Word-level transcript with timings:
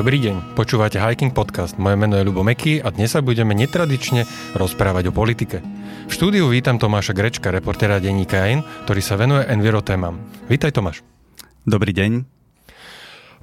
Dobrý 0.00 0.16
deň, 0.16 0.56
počúvate 0.56 0.96
Hiking 0.96 1.36
Podcast. 1.36 1.76
Moje 1.76 1.92
meno 2.00 2.16
je 2.16 2.24
Ľubo 2.24 2.40
Meky 2.40 2.80
a 2.80 2.88
dnes 2.88 3.12
sa 3.12 3.20
budeme 3.20 3.52
netradične 3.52 4.24
rozprávať 4.56 5.12
o 5.12 5.12
politike. 5.12 5.60
V 6.08 6.12
štúdiu 6.16 6.48
vítam 6.48 6.80
Tomáša 6.80 7.12
Grečka, 7.12 7.52
reportéra 7.52 8.00
denníka 8.00 8.48
N, 8.48 8.64
ktorý 8.88 9.04
sa 9.04 9.20
venuje 9.20 9.44
enviro 9.44 9.84
témam. 9.84 10.16
Vítaj 10.48 10.72
Tomáš. 10.72 11.04
Dobrý 11.68 11.92
deň. 11.92 12.24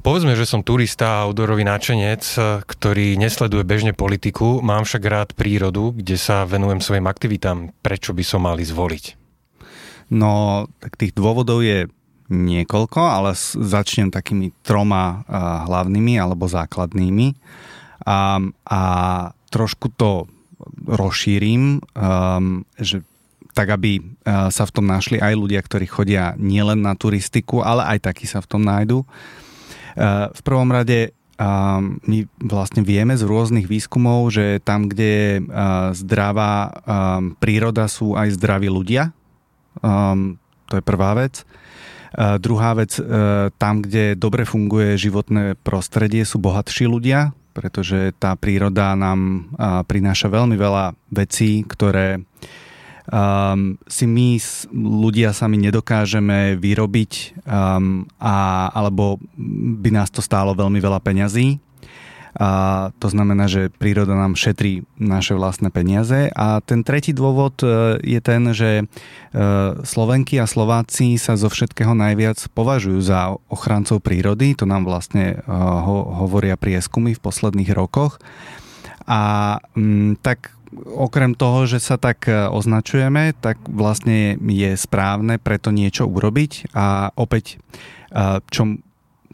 Povedzme, 0.02 0.34
že 0.34 0.50
som 0.50 0.66
turista 0.66 1.22
a 1.22 1.30
outdoorový 1.30 1.62
náčenec, 1.62 2.26
ktorý 2.66 3.22
nesleduje 3.22 3.62
bežne 3.62 3.94
politiku, 3.94 4.58
mám 4.58 4.82
však 4.82 5.04
rád 5.06 5.30
prírodu, 5.38 5.94
kde 5.94 6.18
sa 6.18 6.42
venujem 6.42 6.82
svojim 6.82 7.06
aktivitám. 7.06 7.70
Prečo 7.86 8.18
by 8.18 8.24
som 8.26 8.50
mali 8.50 8.66
zvoliť? 8.66 9.30
No, 10.10 10.66
tak 10.82 10.98
tých 10.98 11.14
dôvodov 11.14 11.62
je 11.62 11.86
niekoľko, 12.28 13.00
ale 13.00 13.32
začnem 13.56 14.12
takými 14.12 14.52
troma 14.64 15.24
hlavnými 15.68 16.20
alebo 16.20 16.48
základnými. 16.48 17.36
A, 18.08 18.40
a 18.68 18.82
trošku 19.52 19.92
to 19.96 20.28
rozšírim, 20.88 21.80
um, 21.80 22.68
že 22.80 23.04
tak, 23.58 23.74
aby 23.74 23.98
sa 24.54 24.70
v 24.70 24.74
tom 24.74 24.86
našli 24.86 25.18
aj 25.18 25.34
ľudia, 25.34 25.66
ktorí 25.66 25.90
chodia 25.90 26.38
nielen 26.38 26.86
na 26.86 26.94
turistiku, 26.94 27.66
ale 27.66 27.90
aj 27.90 28.06
takí 28.06 28.30
sa 28.30 28.38
v 28.38 28.50
tom 28.54 28.62
nájdu. 28.62 29.02
V 30.30 30.42
prvom 30.46 30.70
rade 30.70 31.10
um, 31.42 31.98
my 32.06 32.30
vlastne 32.38 32.86
vieme 32.86 33.18
z 33.18 33.26
rôznych 33.26 33.66
výskumov, 33.66 34.30
že 34.30 34.62
tam, 34.62 34.86
kde 34.86 35.10
je 35.10 35.32
zdravá 35.98 36.70
um, 36.70 37.34
príroda, 37.34 37.90
sú 37.90 38.14
aj 38.14 38.38
zdraví 38.38 38.70
ľudia. 38.70 39.10
To 39.82 40.74
je 40.74 40.84
prvá 40.86 41.18
vec. 41.18 41.42
Druhá 42.16 42.72
vec, 42.78 42.96
e, 42.96 43.04
tam, 43.52 43.84
kde 43.84 44.16
dobre 44.16 44.48
funguje 44.48 44.96
životné 44.96 45.60
prostredie, 45.60 46.24
sú 46.24 46.40
bohatší 46.40 46.88
ľudia, 46.88 47.36
pretože 47.52 48.14
tá 48.22 48.38
príroda 48.38 48.94
nám 48.94 49.50
prináša 49.90 50.30
veľmi 50.30 50.54
veľa 50.54 50.94
vecí, 51.10 51.66
ktoré 51.66 52.22
um, 53.12 53.80
si 53.88 54.06
my 54.06 54.38
ľudia 54.76 55.32
sami 55.32 55.58
nedokážeme 55.60 56.60
vyrobiť 56.60 57.12
um, 57.48 58.06
a, 58.20 58.68
alebo 58.72 59.20
by 59.82 59.90
nás 59.90 60.12
to 60.12 60.20
stálo 60.20 60.54
veľmi 60.54 60.80
veľa 60.80 61.00
peňazí. 61.00 61.60
A 62.38 62.50
to 63.02 63.10
znamená, 63.10 63.50
že 63.50 63.74
príroda 63.74 64.14
nám 64.14 64.38
šetrí 64.38 64.86
naše 65.02 65.34
vlastné 65.34 65.74
peniaze. 65.74 66.30
A 66.38 66.62
ten 66.62 66.86
tretí 66.86 67.10
dôvod 67.10 67.58
e, 67.66 67.98
je 68.06 68.22
ten, 68.22 68.54
že 68.54 68.72
e, 68.82 68.84
Slovenky 69.82 70.38
a 70.38 70.46
Slováci 70.46 71.18
sa 71.18 71.34
zo 71.34 71.50
všetkého 71.50 71.98
najviac 71.98 72.38
považujú 72.54 73.02
za 73.02 73.34
ochrancov 73.50 74.06
prírody. 74.06 74.54
To 74.62 74.70
nám 74.70 74.86
vlastne 74.86 75.42
e, 75.42 75.50
ho, 75.50 75.98
hovoria 76.14 76.54
prieskumy 76.62 77.18
v 77.18 77.24
posledných 77.26 77.74
rokoch. 77.74 78.22
A 79.10 79.58
m, 79.74 80.14
tak 80.22 80.54
okrem 80.78 81.34
toho, 81.34 81.66
že 81.66 81.82
sa 81.82 81.98
tak 81.98 82.30
označujeme, 82.30 83.34
tak 83.34 83.58
vlastne 83.66 84.38
je 84.38 84.78
správne 84.78 85.42
preto 85.42 85.74
niečo 85.74 86.06
urobiť 86.06 86.76
a 86.76 87.16
opäť 87.16 87.64
čo 88.52 88.76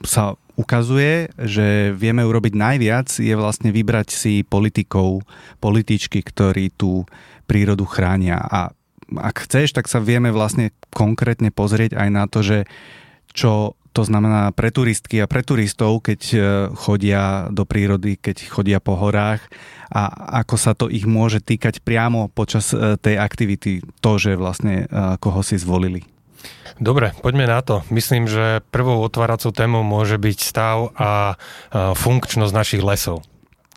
sa 0.05 0.37
ukazuje, 0.53 1.33
že 1.37 1.91
vieme 1.97 2.21
urobiť 2.21 2.53
najviac, 2.53 3.07
je 3.17 3.33
vlastne 3.33 3.73
vybrať 3.73 4.13
si 4.13 4.33
politikov, 4.45 5.25
političky, 5.57 6.21
ktorí 6.21 6.73
tú 6.73 7.09
prírodu 7.49 7.83
chránia. 7.89 8.37
A 8.37 8.69
ak 9.13 9.49
chceš, 9.49 9.73
tak 9.73 9.89
sa 9.89 10.01
vieme 10.01 10.29
vlastne 10.29 10.71
konkrétne 10.93 11.49
pozrieť 11.49 11.97
aj 11.97 12.09
na 12.09 12.23
to, 12.29 12.39
že 12.45 12.57
čo 13.33 13.73
to 13.93 14.01
znamená 14.01 14.49
pre 14.57 14.73
turistky 14.73 15.21
a 15.21 15.29
pre 15.29 15.45
turistov, 15.45 16.01
keď 16.01 16.21
e, 16.33 16.37
chodia 16.73 17.45
do 17.53 17.61
prírody, 17.61 18.17
keď 18.17 18.49
chodia 18.49 18.81
po 18.81 18.97
horách 18.97 19.45
a 19.93 20.09
ako 20.41 20.55
sa 20.57 20.73
to 20.73 20.89
ich 20.89 21.05
môže 21.05 21.45
týkať 21.45 21.85
priamo 21.85 22.25
počas 22.33 22.73
e, 22.73 22.97
tej 22.97 23.21
aktivity, 23.21 23.85
to, 24.01 24.17
že 24.17 24.33
vlastne 24.33 24.89
e, 24.89 25.17
koho 25.21 25.45
si 25.45 25.61
zvolili. 25.61 26.12
Dobre, 26.81 27.13
poďme 27.21 27.45
na 27.45 27.61
to. 27.61 27.85
Myslím, 27.93 28.25
že 28.25 28.65
prvou 28.73 29.01
otváracou 29.05 29.53
témou 29.53 29.85
môže 29.85 30.17
byť 30.17 30.37
stav 30.41 30.93
a 30.97 31.37
funkčnosť 31.73 32.53
našich 32.53 32.83
lesov 32.85 33.21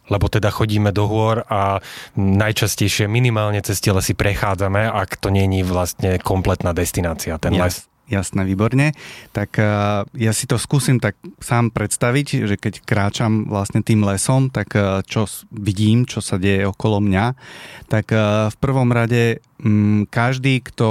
lebo 0.06 0.30
teda 0.30 0.54
chodíme 0.54 0.94
do 0.94 1.10
hôr 1.10 1.42
a 1.50 1.82
najčastejšie 2.14 3.10
minimálne 3.10 3.58
cez 3.58 3.82
tie 3.82 3.90
lesy 3.90 4.14
prechádzame, 4.14 4.86
ak 4.86 5.18
to 5.18 5.34
není 5.34 5.66
vlastne 5.66 6.22
kompletná 6.22 6.70
destinácia, 6.70 7.34
ten 7.42 7.58
les. 7.58 7.90
Jasné, 8.06 8.46
výborne. 8.46 8.94
Tak 9.34 9.58
uh, 9.58 10.06
ja 10.14 10.30
si 10.30 10.46
to 10.46 10.62
skúsim 10.62 11.02
tak 11.02 11.18
sám 11.42 11.74
predstaviť, 11.74 12.46
že 12.46 12.54
keď 12.54 12.86
kráčam 12.86 13.50
vlastne 13.50 13.82
tým 13.82 14.06
lesom, 14.06 14.46
tak 14.46 14.78
uh, 14.78 15.02
čo 15.02 15.26
vidím, 15.50 16.06
čo 16.06 16.22
sa 16.22 16.38
deje 16.38 16.70
okolo 16.70 17.02
mňa, 17.02 17.34
tak 17.90 18.14
uh, 18.14 18.46
v 18.54 18.56
prvom 18.62 18.94
rade 18.94 19.42
um, 19.58 20.06
každý, 20.06 20.62
kto 20.62 20.88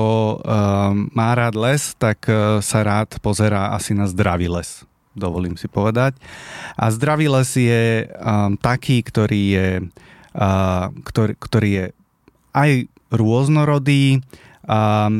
má 1.16 1.32
rád 1.38 1.56
les, 1.56 1.96
tak 1.96 2.28
sa 2.60 2.80
rád 2.84 3.18
pozerá 3.24 3.72
asi 3.72 3.96
na 3.96 4.06
zdravý 4.10 4.52
les 4.52 4.84
dovolím 5.16 5.56
si 5.56 5.72
povedať. 5.72 6.20
A 6.76 6.92
zdravý 6.92 7.32
les 7.32 7.48
je 7.56 7.84
taký, 8.60 9.00
ktorý 9.00 9.42
je, 9.48 9.70
ktorý, 11.08 11.34
ktorý 11.40 11.70
je 11.72 11.86
aj 12.52 12.72
rôznorodý, 13.16 14.20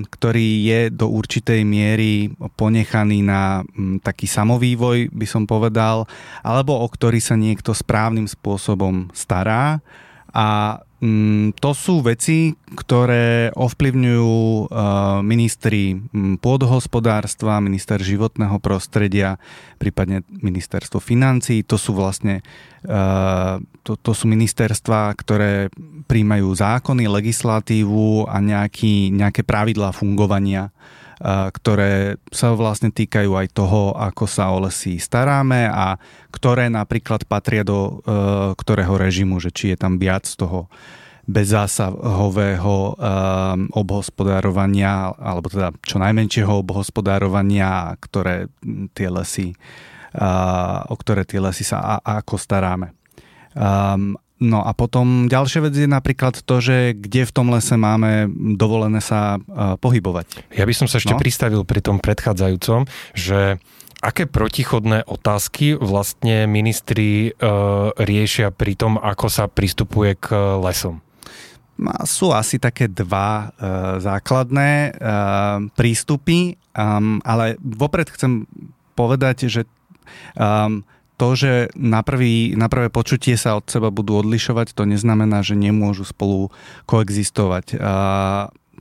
ktorý 0.10 0.50
je 0.66 0.82
do 0.90 1.10
určitej 1.10 1.62
miery 1.62 2.34
ponechaný 2.58 3.22
na 3.22 3.62
mm, 3.62 4.02
taký 4.02 4.26
samovývoj, 4.26 5.14
by 5.14 5.28
som 5.30 5.46
povedal, 5.46 6.10
alebo 6.42 6.82
o 6.82 6.88
ktorý 6.90 7.22
sa 7.22 7.38
niekto 7.38 7.74
správnym 7.74 8.26
spôsobom 8.26 9.14
stará. 9.14 9.80
A 10.36 10.80
to 11.60 11.72
sú 11.76 12.00
veci, 12.00 12.56
ktoré 12.56 13.52
ovplyvňujú 13.52 14.32
uh, 14.32 15.20
ministri 15.20 15.92
mm, 15.92 16.40
pôdohospodárstva, 16.40 17.60
minister 17.60 18.00
životného 18.00 18.58
prostredia, 18.64 19.36
prípadne 19.76 20.24
ministerstvo 20.32 21.04
financí. 21.04 21.68
To 21.68 21.76
sú 21.76 22.00
vlastne 22.00 22.40
uh, 22.88 23.60
to, 23.84 24.00
to 24.00 24.12
sú 24.16 24.26
ministerstva, 24.32 25.14
ktoré 25.20 25.68
príjmajú 26.08 26.48
zákony, 26.56 27.12
legislatívu 27.12 28.32
a 28.32 28.40
nejaký, 28.40 29.12
nejaké 29.12 29.44
pravidlá 29.44 29.92
fungovania, 29.92 30.72
ktoré 31.24 32.20
sa 32.28 32.52
vlastne 32.52 32.92
týkajú 32.92 33.32
aj 33.40 33.48
toho, 33.56 33.96
ako 33.96 34.26
sa 34.28 34.52
o 34.52 34.60
lesy 34.68 35.00
staráme 35.00 35.72
a 35.72 35.96
ktoré 36.28 36.68
napríklad 36.68 37.24
patria 37.24 37.64
do 37.64 38.04
e, 38.04 38.12
ktorého 38.60 39.00
režimu, 39.00 39.40
že 39.40 39.56
či 39.56 39.72
je 39.72 39.78
tam 39.80 39.96
viac 39.96 40.28
toho 40.28 40.68
bezzásahového 41.26 42.94
um, 42.94 42.94
obhospodárovania, 43.74 45.10
alebo 45.18 45.50
teda 45.50 45.74
čo 45.82 45.98
najmenšieho 45.98 46.62
obhospodárovania, 46.62 47.98
ktoré 47.98 48.46
tie 48.94 49.10
lesy, 49.10 49.58
o 50.86 50.96
ktoré 50.96 51.26
tie 51.26 51.42
lesy 51.42 51.66
sa 51.66 51.82
a, 51.82 51.96
a 51.98 52.22
ako 52.22 52.38
staráme. 52.38 52.94
Um, 53.58 54.14
No 54.36 54.60
a 54.60 54.76
potom 54.76 55.32
ďalšia 55.32 55.64
vec 55.64 55.74
je 55.80 55.88
napríklad 55.88 56.44
to, 56.44 56.60
že 56.60 56.92
kde 56.92 57.24
v 57.24 57.32
tom 57.32 57.48
lese 57.56 57.80
máme 57.80 58.28
dovolené 58.60 59.00
sa 59.00 59.40
uh, 59.40 59.80
pohybovať. 59.80 60.52
Ja 60.52 60.68
by 60.68 60.76
som 60.76 60.88
sa 60.92 61.00
ešte 61.00 61.16
no? 61.16 61.22
pristavil 61.22 61.64
pri 61.64 61.80
tom 61.80 62.04
predchádzajúcom, 62.04 62.84
že 63.16 63.64
aké 64.04 64.28
protichodné 64.28 65.08
otázky 65.08 65.80
vlastne 65.80 66.52
ministri 66.52 67.32
uh, 67.32 67.96
riešia 67.96 68.52
pri 68.52 68.76
tom, 68.76 69.00
ako 69.00 69.32
sa 69.32 69.48
pristupuje 69.48 70.20
k 70.20 70.36
lesom? 70.60 71.00
Sú 72.04 72.36
asi 72.36 72.60
také 72.60 72.92
dva 72.92 73.48
uh, 73.48 74.00
základné 74.04 74.96
uh, 74.96 75.64
prístupy, 75.80 76.60
um, 76.76 77.24
ale 77.24 77.56
vopred 77.64 78.12
chcem 78.12 78.44
povedať, 79.00 79.48
že 79.48 79.62
um, 80.36 80.84
to, 81.16 81.36
že 81.36 81.52
na, 81.76 82.04
prvý, 82.04 82.54
na 82.60 82.68
prvé 82.68 82.92
počutie 82.92 83.40
sa 83.40 83.56
od 83.56 83.66
seba 83.68 83.90
budú 83.90 84.20
odlišovať, 84.20 84.76
to 84.76 84.84
neznamená, 84.84 85.42
že 85.42 85.56
nemôžu 85.56 86.04
spolu 86.04 86.52
koexistovať. 86.86 87.80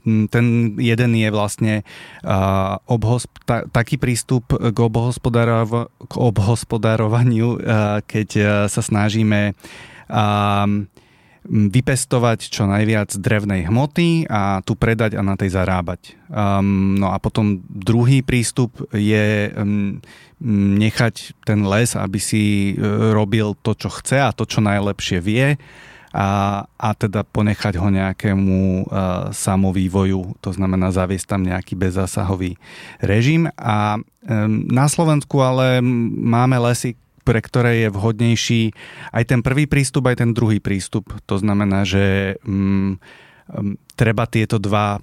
Ten 0.05 0.45
jeden 0.77 1.11
je 1.17 1.29
vlastne 1.33 1.73
obhosp- 2.85 3.41
ta, 3.47 3.65
taký 3.65 3.97
prístup 3.97 4.53
k, 4.53 4.77
obhospodárov- 4.77 5.89
k 6.05 6.13
obhospodárovaniu, 6.13 7.57
keď 8.05 8.29
sa 8.69 8.81
snažíme 8.85 9.57
vypestovať 11.45 12.49
čo 12.49 12.65
najviac 12.65 13.13
drevnej 13.21 13.69
hmoty 13.69 14.25
a 14.25 14.65
tu 14.65 14.73
predať 14.73 15.13
a 15.13 15.21
na 15.21 15.37
tej 15.37 15.53
zarábať. 15.53 16.17
Um, 16.25 16.97
no 16.97 17.13
a 17.13 17.21
potom 17.21 17.61
druhý 17.69 18.25
prístup 18.25 18.73
je 18.89 19.53
um, 19.53 20.01
nechať 20.45 21.33
ten 21.41 21.65
les, 21.65 21.97
aby 21.97 22.19
si 22.21 22.73
uh, 22.77 23.11
robil 23.11 23.57
to, 23.65 23.73
čo 23.73 23.89
chce 23.89 24.21
a 24.21 24.29
to, 24.29 24.45
čo 24.45 24.61
najlepšie 24.61 25.17
vie 25.19 25.57
a, 26.15 26.63
a 26.63 26.89
teda 26.95 27.27
ponechať 27.27 27.75
ho 27.75 27.91
nejakému 27.91 28.87
uh, 28.87 29.35
samovývoju, 29.35 30.39
to 30.39 30.55
znamená 30.55 30.95
zaviesť 30.95 31.27
tam 31.27 31.43
nejaký 31.43 31.75
bezzásahový 31.75 32.55
režim. 33.03 33.51
A 33.59 33.99
um, 33.99 34.63
na 34.71 34.87
Slovensku 34.87 35.43
ale 35.43 35.83
máme 35.83 36.55
lesy, 36.71 36.95
pre 37.27 37.43
ktoré 37.43 37.83
je 37.83 37.89
vhodnejší 37.91 38.71
aj 39.11 39.23
ten 39.27 39.41
prvý 39.43 39.67
prístup, 39.67 40.07
aj 40.07 40.23
ten 40.23 40.31
druhý 40.31 40.63
prístup. 40.63 41.11
To 41.27 41.35
znamená, 41.35 41.83
že 41.83 42.37
mm, 42.45 43.01
treba 43.97 44.29
tieto 44.29 44.61
dva 44.61 45.01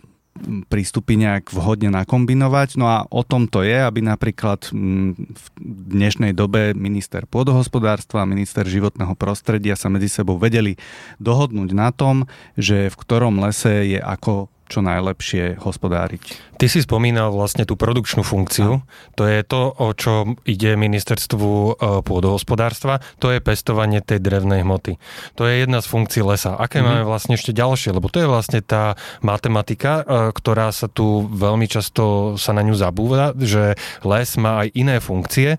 prístupy 0.66 1.20
nejak 1.20 1.52
vhodne 1.52 1.92
nakombinovať. 1.92 2.80
No 2.80 2.88
a 2.88 3.04
o 3.08 3.22
tom 3.22 3.46
to 3.46 3.60
je, 3.62 3.76
aby 3.76 4.00
napríklad 4.00 4.72
v 4.72 5.44
dnešnej 5.92 6.32
dobe 6.32 6.72
minister 6.72 7.28
pôdohospodárstva 7.28 8.24
a 8.24 8.30
minister 8.30 8.64
životného 8.64 9.12
prostredia 9.14 9.76
sa 9.76 9.92
medzi 9.92 10.08
sebou 10.08 10.40
vedeli 10.40 10.80
dohodnúť 11.20 11.70
na 11.76 11.92
tom, 11.92 12.24
že 12.56 12.88
v 12.88 12.96
ktorom 12.96 13.44
lese 13.44 13.92
je 13.92 14.00
ako 14.00 14.48
čo 14.72 14.80
najlepšie 14.80 15.60
hospodáriť. 15.60 16.20
Ty 16.56 16.66
si 16.70 16.80
spomínal 16.80 17.34
vlastne 17.34 17.68
tú 17.68 17.76
produkčnú 17.76 18.24
funkciu. 18.24 18.80
A. 18.80 18.82
To 19.20 19.28
je 19.28 19.44
to, 19.44 19.68
o 19.76 19.88
čo 19.92 20.38
ide 20.48 20.78
ministerstvu 20.78 21.50
e, 21.50 21.72
pôdohospodárstva. 22.06 23.02
To 23.20 23.34
je 23.34 23.42
pestovanie 23.42 24.00
tej 24.00 24.22
drevnej 24.22 24.62
hmoty. 24.62 24.96
To 25.36 25.44
je 25.44 25.66
jedna 25.66 25.82
z 25.82 25.90
funkcií 25.90 26.22
lesa. 26.22 26.54
Aké 26.56 26.80
mm-hmm. 26.80 27.02
máme 27.02 27.02
vlastne 27.04 27.34
ešte 27.34 27.50
ďalšie? 27.52 27.92
Lebo 27.92 28.08
to 28.08 28.22
je 28.22 28.30
vlastne 28.30 28.62
tá 28.62 28.94
matematika, 29.20 30.00
e, 30.00 30.04
ktorá 30.30 30.70
sa 30.70 30.86
tu 30.86 31.26
veľmi 31.28 31.66
často 31.66 32.38
sa 32.38 32.54
na 32.54 32.62
ňu 32.62 32.78
zabúva, 32.78 33.34
že 33.36 33.74
les 34.06 34.28
má 34.38 34.62
aj 34.64 34.68
iné 34.78 35.02
funkcie, 35.02 35.58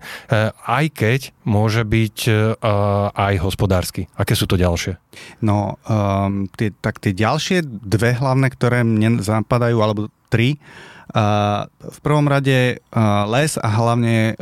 aj 0.50 0.84
keď 0.90 1.20
môže 1.44 1.84
byť 1.84 2.18
aj 3.12 3.34
hospodársky. 3.44 4.08
Aké 4.16 4.32
sú 4.32 4.48
to 4.48 4.56
ďalšie? 4.56 4.96
No, 5.44 5.76
um, 5.86 6.48
tie, 6.54 6.72
tak 6.72 6.98
tie 6.98 7.14
ďalšie 7.14 7.62
dve 7.64 8.16
hlavné, 8.16 8.50
ktoré 8.50 8.82
mne 8.82 9.03
zapadajú, 9.20 9.78
alebo 9.82 10.12
tri, 10.32 10.56
v 11.84 11.98
prvom 12.00 12.26
rade 12.26 12.80
les 13.28 13.52
a 13.60 13.68
hlavne 13.70 14.34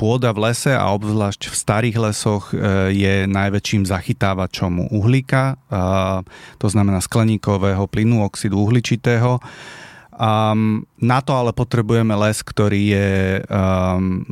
pôda 0.00 0.32
v 0.32 0.48
lese 0.48 0.72
a 0.72 0.88
obzvlášť 0.96 1.52
v 1.52 1.54
starých 1.54 1.96
lesoch 2.02 2.56
je 2.90 3.28
najväčším 3.28 3.84
zachytávačom 3.84 4.90
uhlíka, 4.96 5.60
to 6.56 6.66
znamená 6.66 7.04
skleníkového 7.04 7.84
plynu, 7.86 8.24
oxidu 8.24 8.58
uhličitého. 8.58 9.38
Um, 10.16 10.88
na 10.96 11.20
to 11.20 11.36
ale 11.36 11.52
potrebujeme 11.52 12.16
les, 12.16 12.40
ktorý 12.40 12.82
je 12.88 13.10
um, 13.52 14.24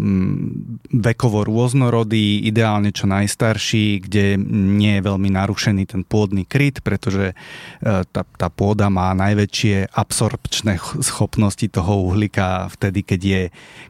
vekovo 0.89 1.45
rôznorodý, 1.45 2.41
ideálne 2.49 2.89
čo 2.89 3.05
najstarší, 3.05 4.01
kde 4.09 4.41
nie 4.49 4.97
je 4.97 5.05
veľmi 5.05 5.29
narušený 5.29 5.85
ten 5.85 6.01
pôdny 6.01 6.49
kryt, 6.49 6.81
pretože 6.81 7.37
uh, 7.37 8.01
tá, 8.09 8.25
tá 8.25 8.49
pôda 8.49 8.89
má 8.89 9.13
najväčšie 9.13 9.93
absorpčné 9.93 10.81
schopnosti 11.05 11.69
toho 11.69 12.09
uhlíka 12.09 12.73
vtedy, 12.73 13.05
keď 13.05 13.21
je, 13.21 13.43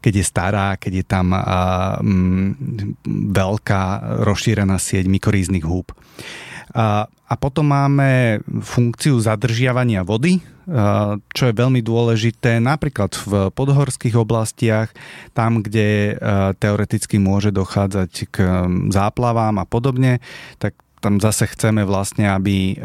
keď 0.02 0.12
je 0.18 0.24
stará, 0.26 0.68
keď 0.74 0.92
je 0.98 1.04
tam 1.06 1.30
uh, 1.30 2.02
um, 2.02 2.58
veľká 3.30 4.18
rozšírená 4.26 4.82
sieť 4.82 5.06
mykoríznych 5.06 5.62
húb. 5.62 5.94
A, 6.74 7.06
a 7.24 7.34
potom 7.40 7.72
máme 7.72 8.44
funkciu 8.60 9.16
zadržiavania 9.16 10.04
vody, 10.04 10.44
čo 11.32 11.44
je 11.44 11.54
veľmi 11.56 11.84
dôležité 11.84 12.60
napríklad 12.60 13.12
v 13.16 13.32
podhorských 13.52 14.16
oblastiach, 14.16 14.92
tam, 15.36 15.60
kde 15.60 16.16
teoreticky 16.56 17.20
môže 17.20 17.52
dochádzať 17.52 18.12
k 18.32 18.36
záplavám 18.92 19.60
a 19.60 19.68
podobne, 19.68 20.24
tak 20.56 20.76
tam 21.04 21.20
zase 21.20 21.48
chceme 21.52 21.84
vlastne, 21.84 22.32
aby 22.32 22.80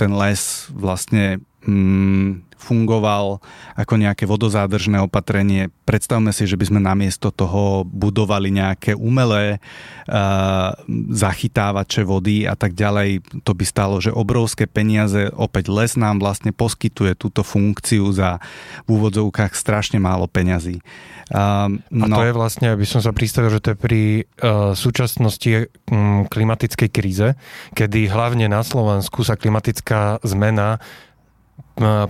ten 0.00 0.12
les 0.16 0.68
vlastne 0.72 1.44
mm, 1.66 2.52
fungoval 2.62 3.42
ako 3.74 3.94
nejaké 3.98 4.22
vodozádržné 4.22 5.02
opatrenie. 5.02 5.74
Predstavme 5.82 6.30
si, 6.30 6.46
že 6.46 6.54
by 6.54 6.70
sme 6.70 6.80
namiesto 6.80 7.34
toho 7.34 7.82
budovali 7.82 8.54
nejaké 8.54 8.94
umelé 8.94 9.58
uh, 9.58 10.70
zachytávače 11.10 12.06
vody 12.06 12.46
a 12.46 12.54
tak 12.54 12.78
ďalej. 12.78 13.26
To 13.42 13.52
by 13.52 13.64
stalo, 13.66 13.98
že 13.98 14.14
obrovské 14.14 14.70
peniaze, 14.70 15.26
opäť 15.34 15.74
les 15.74 15.98
nám 15.98 16.22
vlastne 16.22 16.54
poskytuje 16.54 17.18
túto 17.18 17.42
funkciu 17.42 18.06
za 18.14 18.38
v 18.86 18.88
úvodzovkách 18.94 19.58
strašne 19.58 19.98
málo 19.98 20.30
peňazí. 20.30 20.78
Uh, 21.34 21.82
no. 21.90 22.06
A 22.06 22.22
to 22.22 22.22
je 22.30 22.38
vlastne, 22.38 22.70
aby 22.70 22.86
som 22.86 23.02
sa 23.02 23.10
pristavil, 23.10 23.50
že 23.50 23.62
to 23.64 23.74
je 23.74 23.78
pri 23.78 24.02
uh, 24.22 24.76
súčasnosti 24.78 25.66
um, 25.90 26.28
klimatickej 26.30 26.90
kríze, 26.92 27.34
kedy 27.74 28.06
hlavne 28.06 28.46
na 28.46 28.62
Slovensku 28.62 29.26
sa 29.26 29.34
klimatická 29.34 30.22
zmena 30.22 30.78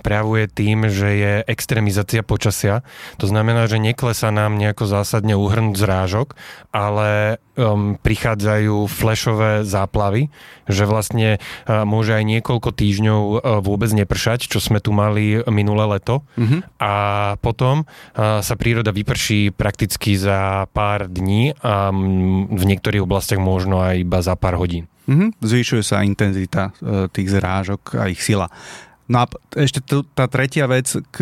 prejavuje 0.03 0.51
tým, 0.51 0.91
že 0.91 1.09
je 1.15 1.33
extrémizácia 1.47 2.21
počasia. 2.21 2.83
To 3.19 3.25
znamená, 3.29 3.65
že 3.67 3.79
neklesá 3.79 4.29
nám 4.29 4.59
nejako 4.59 4.85
zásadne 4.89 5.39
uhrnúť 5.39 5.75
zrážok, 5.79 6.35
ale 6.75 7.39
um, 7.55 7.95
prichádzajú 7.95 8.89
flashové 8.89 9.63
záplavy, 9.63 10.27
že 10.67 10.83
vlastne 10.83 11.37
uh, 11.37 11.87
môže 11.87 12.17
aj 12.17 12.23
niekoľko 12.27 12.69
týždňov 12.73 13.21
uh, 13.21 13.35
vôbec 13.63 13.89
nepršať, 13.93 14.49
čo 14.49 14.59
sme 14.59 14.83
tu 14.83 14.91
mali 14.91 15.39
minulé 15.47 15.97
leto. 15.97 16.25
Mm-hmm. 16.35 16.59
A 16.81 16.93
potom 17.39 17.85
uh, 17.85 18.41
sa 18.41 18.55
príroda 18.57 18.91
vyprší 18.91 19.53
prakticky 19.53 20.17
za 20.17 20.67
pár 20.73 21.07
dní 21.07 21.55
a 21.61 21.93
um, 21.93 22.49
v 22.51 22.63
niektorých 22.67 23.05
oblastiach 23.05 23.39
možno 23.39 23.79
aj 23.79 24.01
iba 24.01 24.19
za 24.19 24.35
pár 24.35 24.59
hodín. 24.59 24.89
Mm-hmm. 25.03 25.29
Zvyšuje 25.43 25.83
sa 25.83 26.03
intenzita 26.07 26.71
uh, 26.71 27.11
tých 27.11 27.27
zrážok 27.27 27.99
a 27.99 28.07
ich 28.07 28.23
sila. 28.23 28.47
No 29.13 29.21
a 29.21 29.25
ešte 29.53 29.85
t- 29.85 30.07
tá 30.17 30.25
tretia 30.25 30.65
vec 30.65 30.89
k 31.13 31.17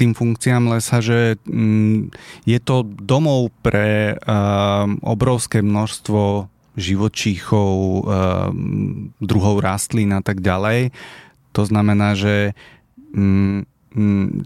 tým 0.00 0.16
funkciám 0.16 0.72
lesa, 0.72 1.04
že 1.04 1.36
mm, 1.44 2.08
je 2.48 2.58
to 2.64 2.88
domov 2.88 3.52
pre 3.60 4.16
um, 4.16 4.96
obrovské 5.04 5.60
množstvo 5.60 6.48
živočíchov, 6.72 7.72
um, 8.00 9.12
druhov 9.20 9.60
rastlín 9.60 10.16
a 10.16 10.24
tak 10.24 10.40
ďalej. 10.40 10.88
To 11.52 11.62
znamená, 11.68 12.16
že 12.16 12.56
um, 13.12 13.68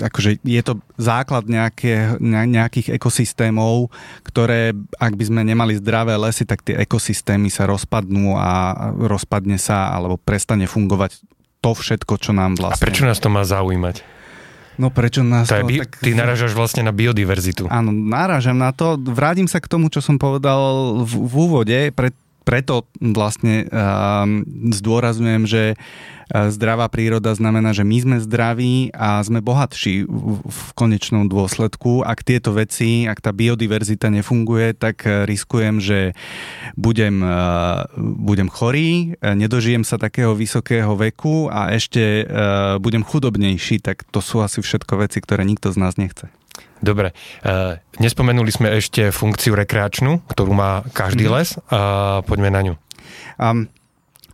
akože 0.03 0.43
je 0.43 0.63
to 0.67 0.83
základ 0.99 1.47
nejaké, 1.47 2.19
nejakých 2.19 2.99
ekosystémov, 2.99 3.95
ktoré, 4.27 4.75
ak 4.99 5.15
by 5.15 5.25
sme 5.25 5.47
nemali 5.47 5.79
zdravé 5.79 6.19
lesy, 6.19 6.43
tak 6.43 6.67
tie 6.67 6.75
ekosystémy 6.83 7.47
sa 7.47 7.71
rozpadnú 7.71 8.35
a 8.35 8.75
rozpadne 8.99 9.55
sa 9.55 9.95
alebo 9.95 10.19
prestane 10.19 10.67
fungovať 10.67 11.23
to 11.61 11.71
všetko, 11.73 12.15
čo 12.21 12.31
nám 12.37 12.57
vlastne... 12.57 12.81
A 12.81 12.85
prečo 12.85 13.05
nás 13.05 13.19
to 13.19 13.29
má 13.33 13.43
zaujímať? 13.43 14.03
No 14.77 14.93
prečo 14.93 15.25
nás 15.25 15.49
to... 15.49 15.57
to 15.57 15.69
bi- 15.69 15.81
tak... 15.81 16.05
Ty 16.05 16.13
narážaš 16.13 16.53
vlastne 16.53 16.85
na 16.85 16.93
biodiverzitu. 16.93 17.65
Áno, 17.73 17.91
narážam 17.93 18.61
na 18.61 18.77
to. 18.77 19.01
Vrátim 19.01 19.49
sa 19.49 19.57
k 19.57 19.73
tomu, 19.73 19.89
čo 19.89 20.05
som 20.05 20.21
povedal 20.21 20.61
v, 21.01 21.13
v 21.17 21.35
úvode. 21.35 21.79
Pre, 21.97 22.13
preto 22.47 22.87
vlastne 23.03 23.67
um, 23.67 24.47
zdôrazňujem, 24.71 25.45
že 25.51 25.63
zdravá 26.27 26.91
príroda 26.91 27.31
znamená, 27.31 27.71
že 27.71 27.87
my 27.87 27.97
sme 28.03 28.17
zdraví 28.19 28.91
a 28.91 29.23
sme 29.23 29.39
bohatší 29.39 30.11
v 30.43 30.63
konečnom 30.75 31.31
dôsledku. 31.31 32.03
Ak 32.03 32.27
tieto 32.27 32.51
veci, 32.51 33.07
ak 33.07 33.23
tá 33.23 33.31
biodiverzita 33.31 34.11
nefunguje, 34.11 34.75
tak 34.75 35.07
e, 35.07 35.23
riskujem, 35.23 35.79
že 35.79 36.19
budem, 36.75 37.23
e, 37.23 37.39
budem 38.03 38.51
chorý, 38.51 39.15
e, 39.23 39.39
nedožijem 39.39 39.87
sa 39.87 40.03
takého 40.03 40.35
vysokého 40.35 40.99
veku 40.99 41.47
a 41.47 41.71
ešte 41.71 42.27
budem 42.83 43.07
chudobnejší, 43.07 43.79
tak 43.83 44.03
to 44.11 44.19
sú 44.19 44.43
asi 44.43 44.59
všetko 44.59 45.07
veci, 45.07 45.23
ktoré 45.23 45.47
nikto 45.47 45.71
z 45.71 45.79
nás 45.79 45.95
nechce. 45.95 46.27
Dobre, 46.77 47.17
nespomenuli 47.97 48.53
sme 48.53 48.77
ešte 48.77 49.09
funkciu 49.09 49.57
rekreačnú, 49.57 50.21
ktorú 50.29 50.53
má 50.53 50.85
každý 50.93 51.29
mhm. 51.29 51.33
les. 51.33 51.49
Poďme 52.29 52.51
na 52.53 52.61
ňu. 52.63 52.75
Um, 53.37 53.69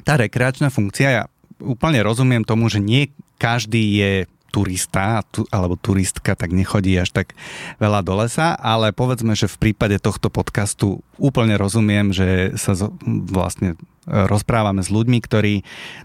tá 0.02 0.18
rekreačná 0.18 0.70
funkcia, 0.70 1.08
ja 1.10 1.24
úplne 1.62 2.02
rozumiem 2.02 2.42
tomu, 2.42 2.66
že 2.66 2.82
nie 2.82 3.14
každý 3.38 3.82
je 3.98 4.12
turista 4.52 5.24
alebo 5.48 5.80
turistka, 5.80 6.36
tak 6.36 6.52
nechodí 6.52 6.92
až 7.00 7.08
tak 7.10 7.32
veľa 7.80 8.04
do 8.04 8.20
lesa, 8.20 8.52
ale 8.52 8.92
povedzme, 8.92 9.32
že 9.32 9.48
v 9.48 9.70
prípade 9.72 9.96
tohto 9.96 10.28
podcastu 10.28 11.00
úplne 11.16 11.56
rozumiem, 11.56 12.12
že 12.12 12.52
sa 12.60 12.76
vlastne 13.08 13.80
rozprávame 14.04 14.84
s 14.84 14.92
ľuďmi, 14.92 15.18
ktorí 15.24 15.54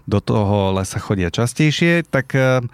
do 0.08 0.24
toho 0.24 0.72
lesa 0.72 0.96
chodia 0.96 1.28
častejšie, 1.28 2.08
tak 2.08 2.32
e, 2.32 2.64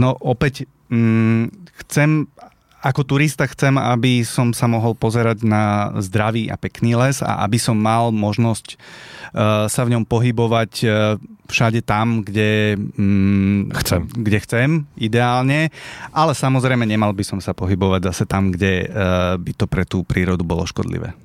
no, 0.00 0.10
opäť 0.24 0.64
mm, 0.88 1.76
chcem 1.84 2.32
ako 2.78 3.02
turista 3.02 3.42
chcem, 3.50 3.74
aby 3.74 4.22
som 4.22 4.54
sa 4.54 4.70
mohol 4.70 4.94
pozerať 4.94 5.42
na 5.42 5.90
zdravý 5.98 6.46
a 6.46 6.54
pekný 6.54 6.94
les 6.94 7.18
a 7.26 7.42
aby 7.42 7.58
som 7.58 7.74
mal 7.74 8.14
možnosť 8.14 8.78
uh, 8.78 9.66
sa 9.66 9.82
v 9.82 9.98
ňom 9.98 10.06
pohybovať 10.06 10.72
uh, 10.86 11.18
všade 11.50 11.82
tam, 11.82 12.22
kde, 12.22 12.78
um, 12.94 13.66
chcem. 13.82 14.06
kde 14.06 14.38
chcem, 14.46 14.68
ideálne, 14.94 15.74
ale 16.14 16.32
samozrejme 16.38 16.86
nemal 16.86 17.10
by 17.10 17.24
som 17.26 17.42
sa 17.42 17.50
pohybovať 17.50 18.14
zase 18.14 18.24
tam, 18.30 18.54
kde 18.54 18.86
uh, 18.86 19.34
by 19.42 19.52
to 19.58 19.66
pre 19.66 19.82
tú 19.82 20.06
prírodu 20.06 20.46
bolo 20.46 20.62
škodlivé. 20.62 21.18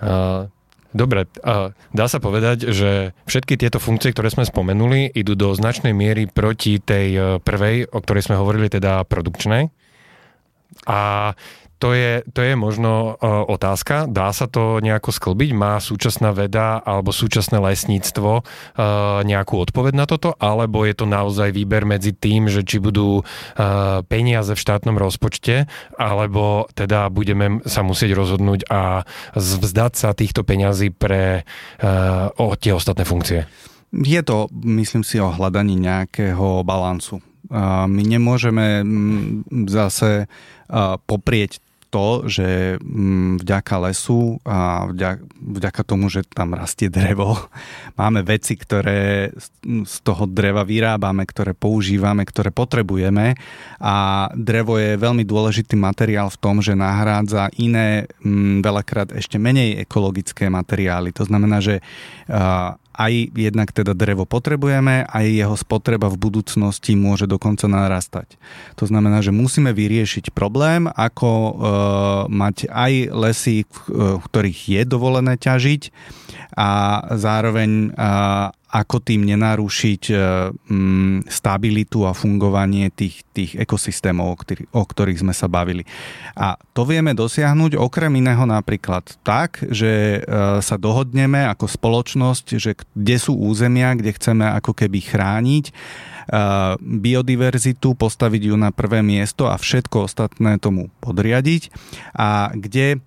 Uh... 0.00 0.48
Dobre, 0.90 1.30
dá 1.94 2.10
sa 2.10 2.18
povedať, 2.18 2.74
že 2.74 3.14
všetky 3.30 3.54
tieto 3.54 3.78
funkcie, 3.78 4.10
ktoré 4.10 4.26
sme 4.26 4.42
spomenuli, 4.42 5.14
idú 5.14 5.38
do 5.38 5.54
značnej 5.54 5.94
miery 5.94 6.26
proti 6.26 6.82
tej 6.82 7.38
prvej, 7.46 7.94
o 7.94 8.02
ktorej 8.02 8.26
sme 8.26 8.34
hovorili, 8.34 8.66
teda 8.66 9.06
produkčnej. 9.06 9.70
A 10.86 11.32
to 11.80 11.96
je, 11.96 12.20
to 12.36 12.44
je 12.44 12.52
možno 12.60 13.16
uh, 13.16 13.40
otázka. 13.48 14.04
Dá 14.04 14.36
sa 14.36 14.44
to 14.44 14.84
nejako 14.84 15.16
sklbiť? 15.16 15.56
Má 15.56 15.80
súčasná 15.80 16.28
veda 16.36 16.76
alebo 16.76 17.08
súčasné 17.08 17.56
lesníctvo 17.56 18.30
uh, 18.36 18.44
nejakú 19.24 19.56
odpoveď 19.56 19.96
na 19.96 20.04
toto? 20.04 20.36
Alebo 20.36 20.84
je 20.84 20.92
to 20.92 21.08
naozaj 21.08 21.56
výber 21.56 21.88
medzi 21.88 22.12
tým, 22.12 22.52
že 22.52 22.68
či 22.68 22.84
budú 22.84 23.24
uh, 23.24 23.24
peniaze 24.04 24.52
v 24.52 24.60
štátnom 24.60 25.00
rozpočte, 25.00 25.72
alebo 25.96 26.68
teda 26.76 27.08
budeme 27.08 27.64
sa 27.64 27.80
musieť 27.80 28.12
rozhodnúť 28.12 28.68
a 28.68 29.08
vzdať 29.32 29.92
sa 29.96 30.12
týchto 30.12 30.44
peňazí 30.44 30.92
pre 30.92 31.48
o 32.36 32.46
tie 32.60 32.76
ostatné 32.76 33.08
funkcie? 33.08 33.48
Je 33.90 34.20
to, 34.20 34.52
myslím 34.52 35.00
si, 35.00 35.16
o 35.16 35.32
hľadaní 35.32 35.80
nejakého 35.80 36.60
balancu. 36.60 37.24
My 37.88 38.02
nemôžeme 38.04 38.84
zase 39.66 40.28
poprieť 41.06 41.62
to, 41.90 42.30
že 42.30 42.78
vďaka 43.42 43.90
lesu 43.90 44.38
a 44.46 44.86
vďaka, 45.42 45.82
tomu, 45.82 46.06
že 46.06 46.22
tam 46.22 46.54
rastie 46.54 46.86
drevo, 46.86 47.34
máme 48.00 48.22
veci, 48.22 48.54
ktoré 48.54 49.34
z 49.66 49.96
toho 50.06 50.30
dreva 50.30 50.62
vyrábame, 50.62 51.26
ktoré 51.26 51.52
používame, 51.52 52.22
ktoré 52.22 52.54
potrebujeme 52.54 53.34
a 53.82 54.28
drevo 54.38 54.78
je 54.78 54.94
veľmi 54.94 55.26
dôležitý 55.26 55.74
materiál 55.74 56.30
v 56.30 56.40
tom, 56.40 56.62
že 56.62 56.78
nahrádza 56.78 57.50
iné, 57.58 58.06
veľakrát 58.62 59.10
ešte 59.10 59.36
menej 59.42 59.82
ekologické 59.82 60.46
materiály. 60.46 61.10
To 61.18 61.26
znamená, 61.26 61.58
že 61.58 61.82
aj 63.00 63.32
jednak 63.32 63.72
teda 63.72 63.96
drevo 63.96 64.28
potrebujeme, 64.28 65.08
aj 65.08 65.24
jeho 65.24 65.56
spotreba 65.56 66.12
v 66.12 66.20
budúcnosti 66.20 66.92
môže 66.92 67.24
dokonca 67.24 67.64
narastať. 67.64 68.36
To 68.76 68.84
znamená, 68.84 69.24
že 69.24 69.32
musíme 69.32 69.72
vyriešiť 69.72 70.36
problém, 70.36 70.84
ako 70.92 71.30
e, 71.32 71.52
mať 72.28 72.68
aj 72.68 72.92
lesy, 73.16 73.64
v 73.88 74.20
ktorých 74.20 74.60
je 74.68 74.82
dovolené 74.84 75.40
ťažiť 75.40 75.82
a 76.60 76.68
zároveň 77.16 77.88
e, 77.88 78.59
ako 78.70 79.02
tým 79.02 79.26
nenarušiť 79.26 80.02
e, 80.10 80.14
mm, 80.54 81.26
stabilitu 81.26 82.06
a 82.06 82.14
fungovanie 82.14 82.94
tých, 82.94 83.26
tých 83.34 83.58
ekosystémov, 83.58 84.30
o, 84.30 84.36
ktorý, 84.38 84.62
o 84.70 84.84
ktorých 84.86 85.26
sme 85.26 85.34
sa 85.34 85.50
bavili. 85.50 85.82
A 86.38 86.54
to 86.70 86.86
vieme 86.86 87.10
dosiahnuť 87.10 87.74
okrem 87.74 88.14
iného 88.22 88.46
napríklad 88.46 89.18
tak, 89.26 89.58
že 89.74 90.22
e, 90.22 90.62
sa 90.62 90.76
dohodneme 90.78 91.50
ako 91.50 91.66
spoločnosť, 91.66 92.46
že 92.62 92.78
kde 92.94 93.16
sú 93.18 93.34
územia, 93.34 93.98
kde 93.98 94.14
chceme 94.14 94.46
ako 94.62 94.70
keby 94.78 95.02
chrániť 95.02 95.64
e, 95.66 95.72
biodiverzitu, 96.78 97.98
postaviť 97.98 98.54
ju 98.54 98.56
na 98.56 98.70
prvé 98.70 99.02
miesto 99.02 99.50
a 99.50 99.58
všetko 99.58 100.06
ostatné 100.06 100.62
tomu 100.62 100.94
podriadiť 101.02 101.74
a 102.14 102.54
kde 102.54 103.02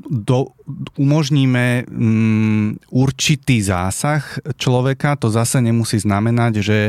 do, 0.00 0.56
umožníme 0.96 1.84
um, 1.86 2.80
určitý 2.88 3.60
zásah 3.60 4.24
človeka, 4.56 5.20
to 5.20 5.28
zase 5.28 5.60
nemusí 5.60 6.00
znamenať, 6.00 6.52
že, 6.64 6.80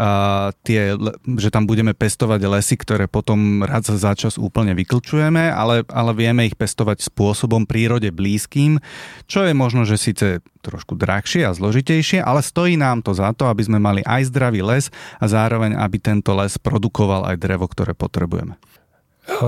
uh, 0.00 0.48
tie, 0.64 0.96
že 1.36 1.48
tam 1.52 1.68
budeme 1.68 1.92
pestovať 1.92 2.40
lesy, 2.48 2.80
ktoré 2.80 3.04
potom 3.04 3.60
raz 3.60 3.84
za 3.84 4.16
čas 4.16 4.40
úplne 4.40 4.72
vyklčujeme, 4.72 5.52
ale, 5.52 5.84
ale 5.92 6.10
vieme 6.16 6.48
ich 6.48 6.56
pestovať 6.56 7.04
spôsobom 7.04 7.68
prírode 7.68 8.08
blízkym, 8.08 8.80
čo 9.28 9.44
je 9.44 9.52
možno, 9.52 9.84
že 9.84 10.00
síce 10.00 10.40
trošku 10.64 10.96
drahšie 10.96 11.44
a 11.44 11.52
zložitejšie, 11.52 12.24
ale 12.24 12.40
stojí 12.40 12.80
nám 12.80 13.04
to 13.04 13.12
za 13.12 13.36
to, 13.36 13.44
aby 13.44 13.60
sme 13.60 13.76
mali 13.76 14.00
aj 14.08 14.32
zdravý 14.32 14.64
les 14.64 14.88
a 15.20 15.28
zároveň, 15.28 15.76
aby 15.76 16.00
tento 16.00 16.32
les 16.32 16.56
produkoval 16.56 17.28
aj 17.28 17.36
drevo, 17.36 17.68
ktoré 17.68 17.92
potrebujeme. 17.92 18.56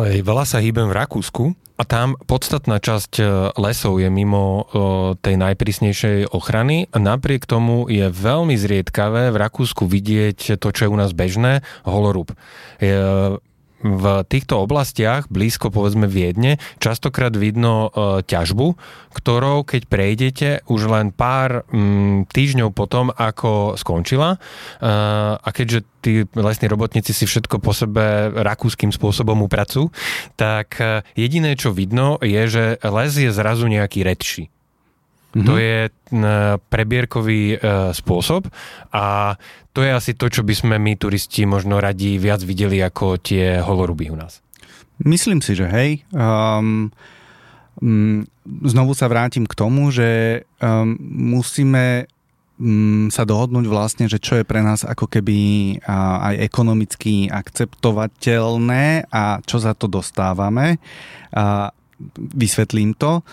Veľa 0.00 0.44
sa 0.48 0.58
hýbem 0.58 0.88
v 0.88 0.96
Rakúsku 0.96 1.44
a 1.76 1.82
tam 1.84 2.16
podstatná 2.24 2.80
časť 2.80 3.12
e, 3.20 3.24
lesov 3.60 4.00
je 4.00 4.08
mimo 4.08 4.64
e, 4.64 4.80
tej 5.20 5.36
najprísnejšej 5.36 6.32
ochrany. 6.32 6.88
Napriek 6.96 7.44
tomu 7.44 7.84
je 7.92 8.08
veľmi 8.08 8.56
zriedkavé 8.56 9.28
v 9.28 9.36
Rakúsku 9.36 9.84
vidieť 9.84 10.56
to, 10.56 10.68
čo 10.72 10.88
je 10.88 10.92
u 10.92 10.96
nás 10.96 11.12
bežné, 11.12 11.60
holorúb. 11.84 12.32
Je, 12.80 12.96
v 13.84 14.24
týchto 14.26 14.64
oblastiach, 14.64 15.28
blízko 15.28 15.68
povedzme 15.68 16.08
Viedne, 16.08 16.56
častokrát 16.80 17.34
vidno 17.36 17.92
e, 17.92 18.24
ťažbu, 18.24 18.66
ktorou 19.12 19.68
keď 19.68 19.82
prejdete 19.88 20.48
už 20.68 20.80
len 20.88 21.12
pár 21.12 21.68
mm, 21.68 22.32
týždňov 22.32 22.72
potom, 22.72 23.12
ako 23.12 23.76
skončila 23.76 24.36
e, 24.36 24.38
a 25.36 25.48
keďže 25.52 25.84
tí 26.00 26.12
lesní 26.32 26.66
robotníci 26.72 27.12
si 27.12 27.28
všetko 27.28 27.60
po 27.60 27.76
sebe 27.76 28.32
rakúskym 28.32 28.90
spôsobom 28.90 29.44
upracujú, 29.44 29.92
tak 30.40 30.80
e, 30.80 31.04
jediné, 31.12 31.52
čo 31.54 31.76
vidno, 31.76 32.16
je, 32.24 32.42
že 32.48 32.64
les 32.80 33.12
je 33.12 33.30
zrazu 33.30 33.68
nejaký 33.68 34.02
redší. 34.02 34.55
Mm-hmm. 35.34 35.46
To 35.46 35.54
je 35.60 35.78
prebierkový 36.70 37.42
e, 37.54 37.56
spôsob 37.92 38.48
a 38.94 39.36
to 39.76 39.84
je 39.84 39.90
asi 39.92 40.16
to, 40.16 40.32
čo 40.32 40.40
by 40.40 40.54
sme 40.56 40.76
my 40.80 40.96
turisti 40.96 41.44
možno 41.44 41.76
radi 41.76 42.16
viac 42.16 42.40
videli 42.40 42.80
ako 42.80 43.20
tie 43.20 43.60
holoruby 43.60 44.08
u 44.08 44.16
nás. 44.16 44.40
Myslím 45.04 45.44
si, 45.44 45.52
že 45.52 45.68
hej. 45.68 46.08
Um, 46.16 46.88
um, 47.84 48.24
znovu 48.64 48.96
sa 48.96 49.12
vrátim 49.12 49.44
k 49.44 49.52
tomu, 49.52 49.92
že 49.92 50.40
um, 50.64 50.96
musíme 51.36 52.08
um, 52.56 53.12
sa 53.12 53.28
dohodnúť 53.28 53.68
vlastne, 53.68 54.08
že 54.08 54.16
čo 54.16 54.40
je 54.40 54.48
pre 54.48 54.64
nás 54.64 54.88
ako 54.88 55.04
keby 55.04 55.38
uh, 55.84 56.32
aj 56.32 56.34
ekonomicky 56.48 57.28
akceptovateľné 57.28 59.12
a 59.12 59.44
čo 59.44 59.60
za 59.60 59.76
to 59.76 59.84
dostávame. 59.84 60.80
Uh, 61.36 61.68
vysvetlím 62.16 62.92
to. 62.96 63.24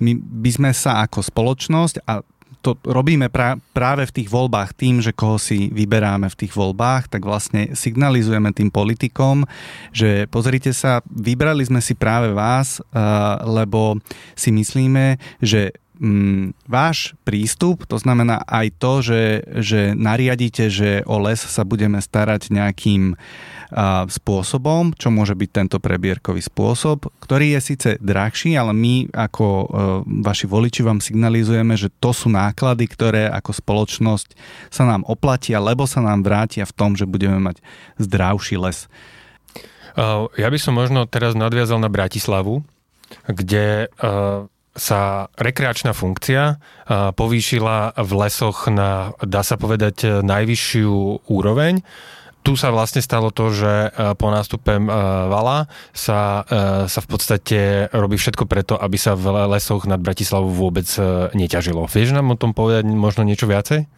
My 0.00 0.12
by 0.18 0.50
sme 0.50 0.70
sa 0.70 1.02
ako 1.02 1.22
spoločnosť 1.22 2.06
a 2.06 2.22
to 2.64 2.80
robíme 2.80 3.28
pra, 3.28 3.60
práve 3.76 4.08
v 4.08 4.14
tých 4.24 4.32
voľbách 4.32 4.72
tým, 4.72 5.04
že 5.04 5.12
koho 5.12 5.36
si 5.36 5.68
vyberáme 5.68 6.32
v 6.32 6.38
tých 6.40 6.56
voľbách, 6.56 7.12
tak 7.12 7.28
vlastne 7.28 7.76
signalizujeme 7.76 8.56
tým 8.56 8.72
politikom, 8.72 9.44
že 9.92 10.24
pozrite 10.32 10.72
sa, 10.72 11.04
vybrali 11.04 11.60
sme 11.60 11.84
si 11.84 11.92
práve 11.92 12.32
vás, 12.32 12.80
lebo 13.44 14.00
si 14.32 14.48
myslíme, 14.48 15.20
že 15.44 15.76
mm, 15.98 16.66
váš 16.66 17.14
prístup, 17.22 17.86
to 17.86 17.98
znamená 17.98 18.42
aj 18.46 18.66
to, 18.78 18.92
že, 19.02 19.22
že 19.62 19.80
nariadíte, 19.94 20.70
že 20.70 20.90
o 21.06 21.18
les 21.22 21.38
sa 21.38 21.62
budeme 21.62 21.98
starať 22.02 22.50
nejakým 22.50 23.14
uh, 23.14 24.06
spôsobom, 24.06 24.94
čo 24.94 25.10
môže 25.10 25.34
byť 25.34 25.50
tento 25.50 25.78
prebierkový 25.82 26.42
spôsob, 26.42 27.10
ktorý 27.18 27.58
je 27.58 27.60
síce 27.62 27.90
drahší, 27.98 28.54
ale 28.54 28.70
my 28.70 29.10
ako 29.10 29.46
e, 29.46 29.66
vaši 30.22 30.46
voliči 30.46 30.86
vám 30.86 31.02
signalizujeme, 31.02 31.74
že 31.74 31.90
to 31.98 32.14
sú 32.14 32.30
náklady, 32.30 32.86
ktoré 32.86 33.26
ako 33.30 33.50
spoločnosť 33.50 34.38
sa 34.70 34.86
nám 34.86 35.02
oplatia, 35.10 35.58
lebo 35.58 35.90
sa 35.90 35.98
nám 36.04 36.22
vrátia 36.22 36.62
v 36.68 36.76
tom, 36.76 36.94
že 36.94 37.08
budeme 37.08 37.42
mať 37.42 37.58
zdravší 37.98 38.56
les. 38.62 38.86
Ja 40.34 40.48
by 40.50 40.58
som 40.58 40.74
možno 40.74 41.06
teraz 41.06 41.38
nadviazal 41.38 41.78
na 41.78 41.86
Bratislavu, 41.86 42.66
kde 43.30 43.86
e, 43.86 44.06
sa 44.74 45.30
rekreačná 45.38 45.94
funkcia 45.94 46.58
povýšila 47.14 47.94
v 47.94 48.12
lesoch 48.18 48.66
na, 48.66 49.14
dá 49.22 49.46
sa 49.46 49.54
povedať, 49.54 50.26
najvyššiu 50.26 51.24
úroveň 51.30 51.86
tu 52.44 52.60
sa 52.60 52.68
vlastne 52.68 53.00
stalo 53.00 53.32
to, 53.32 53.48
že 53.56 53.72
e, 53.72 53.90
po 54.20 54.28
nástupe 54.28 54.76
e, 54.76 54.80
vala 55.32 55.64
sa, 55.96 56.44
e, 56.44 56.92
sa 56.92 57.00
v 57.00 57.08
podstate 57.08 57.88
robí 57.88 58.20
všetko 58.20 58.44
preto, 58.44 58.76
aby 58.76 59.00
sa 59.00 59.16
v 59.16 59.48
lesoch 59.48 59.88
nad 59.88 59.98
Bratislavou 59.98 60.52
vôbec 60.52 60.84
neťažilo. 61.32 61.88
Vieš 61.88 62.12
nám 62.12 62.36
o 62.36 62.36
tom 62.36 62.52
povedať 62.52 62.84
možno 62.84 63.24
niečo 63.24 63.48
viacej? 63.48 63.88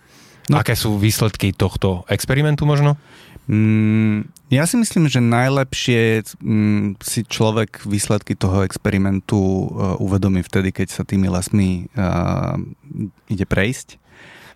No. 0.47 0.63
Aké 0.63 0.79
sú 0.79 0.95
výsledky 0.95 1.51
tohto 1.51 2.07
experimentu 2.07 2.63
možno? 2.71 2.95
Mm, 3.47 4.27
ja 4.51 4.67
si 4.67 4.75
myslím, 4.75 5.07
že 5.07 5.23
najlepšie 5.23 6.23
mm, 6.43 6.99
si 6.99 7.23
človek 7.23 7.87
výsledky 7.87 8.35
toho 8.35 8.67
experimentu 8.67 9.39
uh, 9.39 9.95
uvedomí 10.03 10.43
vtedy, 10.43 10.75
keď 10.75 10.89
sa 10.91 11.03
tými 11.07 11.31
lesmi 11.31 11.87
uh, 11.95 12.59
ide 13.31 13.47
prejsť 13.47 14.03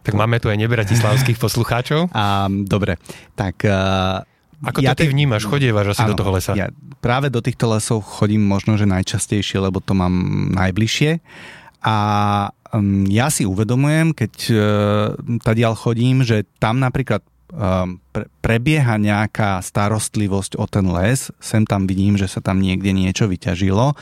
tak 0.00 0.16
máme 0.16 0.40
tu 0.40 0.48
aj 0.48 0.56
nebratislavských 0.56 1.38
poslucháčov. 1.44 2.08
A, 2.16 2.48
dobre, 2.48 2.96
tak... 3.36 3.60
Uh, 3.68 4.24
Ako 4.64 4.80
ja 4.84 4.96
to 4.96 5.04
ty 5.04 5.12
vnímaš? 5.12 5.44
Chodievaš 5.48 5.96
asi 5.96 6.04
áno, 6.04 6.16
do 6.16 6.20
toho 6.20 6.32
lesa? 6.36 6.52
Ja 6.56 6.72
práve 7.00 7.32
do 7.32 7.40
týchto 7.40 7.68
lesov 7.72 8.04
chodím 8.04 8.44
možno, 8.44 8.76
že 8.76 8.88
najčastejšie, 8.88 9.60
lebo 9.60 9.80
to 9.80 9.96
mám 9.96 10.12
najbližšie. 10.52 11.20
A 11.80 11.96
um, 12.76 13.08
ja 13.08 13.32
si 13.32 13.48
uvedomujem, 13.48 14.12
keď 14.12 14.32
uh, 14.52 14.60
tadiaľ 15.40 15.76
chodím, 15.76 16.24
že 16.24 16.44
tam 16.60 16.80
napríklad 16.80 17.24
um, 17.50 18.00
pre, 18.10 18.26
prebieha 18.42 18.98
nejaká 18.98 19.62
starostlivosť 19.62 20.58
o 20.58 20.66
ten 20.66 20.86
les. 20.90 21.30
Sem 21.38 21.62
tam 21.66 21.86
vidím, 21.86 22.18
že 22.18 22.26
sa 22.26 22.42
tam 22.42 22.58
niekde 22.58 22.90
niečo 22.90 23.30
vyťažilo, 23.30 23.94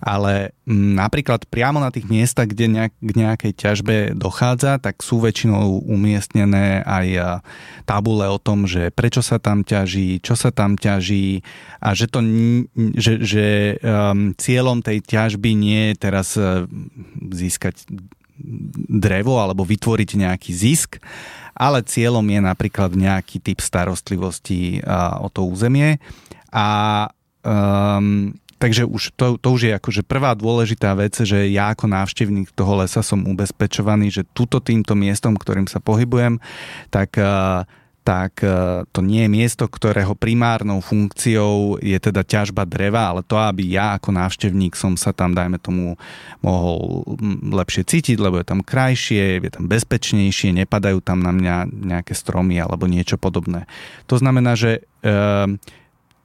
ale 0.00 0.56
m, 0.64 0.96
napríklad 0.96 1.44
priamo 1.48 1.80
na 1.80 1.92
tých 1.92 2.08
miestach, 2.08 2.48
kde 2.48 2.70
nejak, 2.70 2.92
k 2.96 3.10
nejakej 3.12 3.52
ťažbe 3.56 3.96
dochádza, 4.16 4.80
tak 4.80 5.04
sú 5.04 5.20
väčšinou 5.20 5.84
umiestnené 5.84 6.80
aj 6.84 7.42
tabule 7.84 8.28
o 8.28 8.38
tom, 8.40 8.64
že 8.64 8.92
prečo 8.92 9.20
sa 9.20 9.36
tam 9.36 9.64
ťaží, 9.66 10.20
čo 10.24 10.36
sa 10.36 10.52
tam 10.52 10.76
ťaží 10.76 11.44
a 11.80 11.92
že, 11.92 12.06
to, 12.08 12.20
že, 12.96 13.12
že 13.24 13.46
um, 13.80 14.32
cieľom 14.36 14.80
tej 14.84 15.04
ťažby 15.04 15.50
nie 15.56 15.92
je 15.92 15.94
teraz 15.96 16.36
uh, 16.36 16.64
získať 17.32 17.84
drevo 18.88 19.38
alebo 19.38 19.62
vytvoriť 19.62 20.10
nejaký 20.16 20.50
zisk, 20.50 20.98
ale 21.54 21.84
cieľom 21.84 22.24
je 22.24 22.40
napríklad 22.40 22.96
nejaký 22.96 23.40
typ 23.44 23.60
starostlivosti 23.60 24.80
o 25.20 25.28
to 25.28 25.44
územie. 25.44 26.00
A 26.50 26.66
um, 27.44 28.32
takže 28.60 28.84
už 28.84 29.16
to, 29.16 29.40
to 29.40 29.48
už 29.56 29.60
je 29.68 29.72
akože 29.72 30.02
prvá 30.04 30.36
dôležitá 30.36 30.92
vec, 30.92 31.16
že 31.16 31.48
ja 31.48 31.72
ako 31.72 31.88
návštevník 31.88 32.52
toho 32.52 32.84
lesa 32.84 33.00
som 33.00 33.24
ubezpečovaný, 33.24 34.12
že 34.12 34.28
túto 34.36 34.60
týmto 34.60 34.92
miestom, 34.92 35.32
ktorým 35.36 35.64
sa 35.64 35.80
pohybujem, 35.80 36.36
tak 36.92 37.16
uh, 37.16 37.64
tak 38.10 38.42
e, 38.42 38.82
to 38.90 39.06
nie 39.06 39.22
je 39.22 39.30
miesto, 39.30 39.70
ktorého 39.70 40.18
primárnou 40.18 40.82
funkciou 40.82 41.78
je 41.78 41.94
teda 41.94 42.26
ťažba 42.26 42.66
dreva, 42.66 43.14
ale 43.14 43.22
to, 43.22 43.38
aby 43.38 43.62
ja 43.70 43.94
ako 43.94 44.10
návštevník 44.10 44.74
som 44.74 44.98
sa 44.98 45.14
tam, 45.14 45.30
dajme 45.30 45.62
tomu, 45.62 45.94
mohol 46.42 47.06
lepšie 47.54 47.86
cítiť, 47.86 48.18
lebo 48.18 48.42
je 48.42 48.50
tam 48.50 48.66
krajšie, 48.66 49.38
je 49.38 49.50
tam 49.54 49.70
bezpečnejšie, 49.70 50.50
nepadajú 50.58 50.98
tam 50.98 51.22
na 51.22 51.30
mňa 51.30 51.70
nejaké 51.70 52.18
stromy 52.18 52.58
alebo 52.58 52.90
niečo 52.90 53.14
podobné. 53.14 53.70
To 54.10 54.18
znamená, 54.18 54.58
že 54.58 54.82
e, 55.06 55.46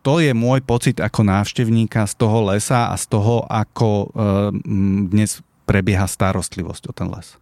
to 0.01 0.13
je 0.17 0.33
môj 0.33 0.65
pocit 0.65 0.97
ako 0.97 1.21
návštevníka 1.21 2.09
z 2.09 2.13
toho 2.17 2.49
lesa 2.49 2.89
a 2.89 2.97
z 2.97 3.05
toho, 3.13 3.45
ako 3.45 3.89
e, 3.93 4.07
dnes 5.05 5.45
prebieha 5.69 6.09
starostlivosť 6.09 6.89
o 6.89 6.93
ten 6.97 7.13
les. 7.13 7.37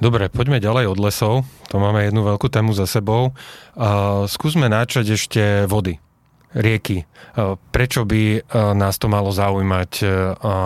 Dobre, 0.00 0.32
poďme 0.32 0.64
ďalej 0.64 0.96
od 0.96 0.98
lesov. 0.98 1.44
To 1.68 1.76
máme 1.76 2.08
jednu 2.08 2.24
veľkú 2.24 2.48
tému 2.48 2.72
za 2.72 2.88
sebou. 2.88 3.36
Uh, 3.76 4.24
skúsme 4.24 4.64
načať 4.64 5.12
ešte 5.12 5.42
vody, 5.68 6.00
rieky. 6.56 7.04
Prečo 7.68 8.08
by 8.08 8.40
uh, 8.40 8.72
nás 8.72 8.96
to 8.96 9.12
malo 9.12 9.28
zaujímať 9.28 9.92
uh, 10.00 10.08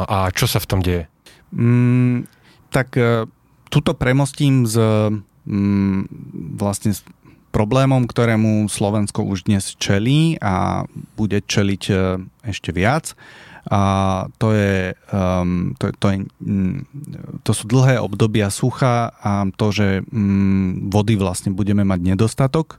a 0.06 0.30
čo 0.30 0.46
sa 0.46 0.62
v 0.62 0.68
tom 0.70 0.80
deje? 0.86 1.10
Mm, 1.50 2.30
tak 2.70 2.94
uh, 2.94 3.26
tuto 3.74 3.98
premostím 3.98 4.70
s 4.70 4.78
um, 4.78 6.06
vlastne 6.54 6.94
s 6.94 7.02
problémom, 7.50 8.06
ktorému 8.06 8.70
Slovensko 8.70 9.26
už 9.26 9.50
dnes 9.50 9.74
čelí 9.82 10.38
a 10.38 10.86
bude 11.18 11.42
čeliť 11.42 11.82
ešte 12.42 12.70
viac. 12.74 13.14
A 13.72 13.80
to, 14.36 14.52
je, 14.52 14.92
um, 15.08 15.72
to, 15.80 15.88
to, 15.96 16.06
je, 16.12 16.16
um, 16.44 16.84
to 17.40 17.52
sú 17.56 17.64
dlhé 17.64 17.96
obdobia 17.96 18.52
sucha 18.52 19.08
a 19.24 19.48
to, 19.56 19.72
že 19.72 19.86
um, 20.12 20.92
vody 20.92 21.16
vlastne 21.16 21.56
budeme 21.56 21.80
mať 21.80 22.00
nedostatok. 22.04 22.76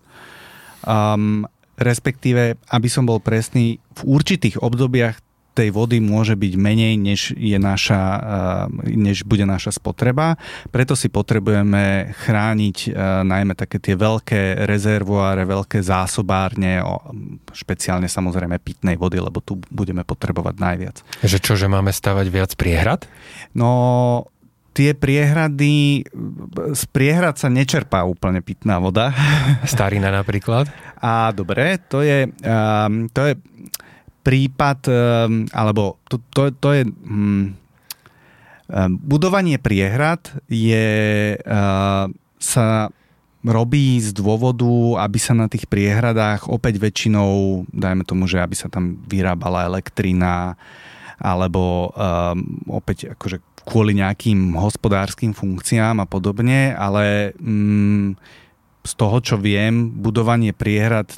Um, 0.85 1.49
respektíve, 1.81 2.61
aby 2.69 2.87
som 2.87 3.09
bol 3.09 3.17
presný, 3.17 3.81
v 3.97 4.01
určitých 4.05 4.61
obdobiach 4.61 5.24
tej 5.55 5.71
vody 5.71 6.03
môže 6.03 6.35
byť 6.35 6.53
menej, 6.59 6.99
než, 6.99 7.31
je 7.31 7.55
naša, 7.55 8.01
eh, 8.03 8.91
než 8.91 9.23
bude 9.23 9.47
naša 9.47 9.71
spotreba. 9.71 10.35
Preto 10.67 10.99
si 10.99 11.07
potrebujeme 11.07 12.11
chrániť 12.11 12.77
eh, 12.85 12.93
najmä 13.23 13.55
také 13.55 13.79
tie 13.79 13.95
veľké 13.95 14.67
rezervoáre, 14.67 15.47
veľké 15.47 15.79
zásobárne, 15.79 16.83
špeciálne 17.55 18.11
samozrejme 18.11 18.59
pitnej 18.59 18.99
vody, 18.99 19.23
lebo 19.23 19.39
tu 19.39 19.55
budeme 19.71 20.03
potrebovať 20.03 20.55
najviac. 20.59 20.97
Že 21.23 21.37
čo, 21.39 21.53
že 21.55 21.71
máme 21.71 21.95
stavať 21.95 22.27
viac 22.27 22.51
priehrad? 22.59 23.07
No, 23.55 24.27
tie 24.75 24.91
priehrady, 24.91 26.03
z 26.75 26.83
priehrad 26.91 27.39
sa 27.39 27.47
nečerpá 27.47 28.03
úplne 28.03 28.43
pitná 28.43 28.83
voda. 28.83 29.15
Starina 29.63 30.11
napríklad? 30.11 30.67
A 30.99 31.31
dobre, 31.31 31.79
to 31.87 32.03
je, 32.03 32.27
um, 32.43 33.07
to 33.07 33.31
je 33.31 33.33
prípad, 34.25 34.79
ehm, 34.89 35.45
alebo 35.53 36.01
to, 36.09 36.17
to, 36.33 36.49
to 36.57 36.69
je... 36.73 36.83
Hm, 36.83 37.61
budovanie 39.05 39.61
priehrad 39.61 40.25
je, 40.49 41.37
uh, 41.37 42.09
sa 42.41 42.89
robí 43.45 44.01
z 44.01 44.09
dôvodu, 44.09 45.05
aby 45.05 45.21
sa 45.21 45.37
na 45.37 45.45
tých 45.45 45.69
priehradách 45.69 46.49
opäť 46.49 46.81
väčšinou, 46.81 47.61
dajme 47.69 48.01
tomu, 48.01 48.25
že 48.25 48.41
aby 48.41 48.57
sa 48.57 48.65
tam 48.65 48.97
vyrábala 49.05 49.69
elektrina, 49.69 50.57
alebo 51.21 51.93
um, 51.93 52.59
opäť 52.73 53.13
akože 53.13 53.39
kvôli 53.65 53.97
nejakým 53.97 54.57
hospodárskym 54.57 55.33
funkciám 55.33 56.01
a 56.01 56.09
podobne, 56.09 56.73
ale 56.73 57.37
um, 57.37 58.17
z 58.85 58.93
toho, 58.93 59.17
čo 59.17 59.35
viem, 59.41 59.89
budovanie 59.89 60.53
priehrad 60.53 61.09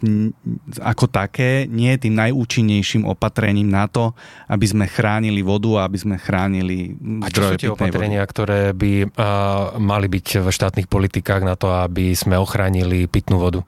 ako 0.79 1.11
také 1.11 1.67
nie 1.67 1.91
je 1.93 2.07
tým 2.07 2.15
najúčinnejším 2.15 3.03
opatrením 3.03 3.67
na 3.67 3.91
to, 3.91 4.15
aby 4.47 4.65
sme 4.65 4.85
chránili 4.87 5.43
vodu 5.43 5.83
a 5.83 5.85
aby 5.91 5.99
sme 5.99 6.15
chránili 6.15 6.95
A 7.21 7.27
čo 7.27 7.43
sú 7.43 7.59
tie 7.59 7.67
opatrenia, 7.67 8.23
vody? 8.23 8.31
ktoré 8.31 8.61
by 8.71 8.91
uh, 9.03 9.75
mali 9.83 10.07
byť 10.07 10.41
v 10.41 10.47
štátnych 10.47 10.87
politikách 10.87 11.43
na 11.43 11.59
to, 11.59 11.67
aby 11.75 12.15
sme 12.15 12.39
ochránili 12.39 13.05
pitnú 13.11 13.37
vodu? 13.37 13.67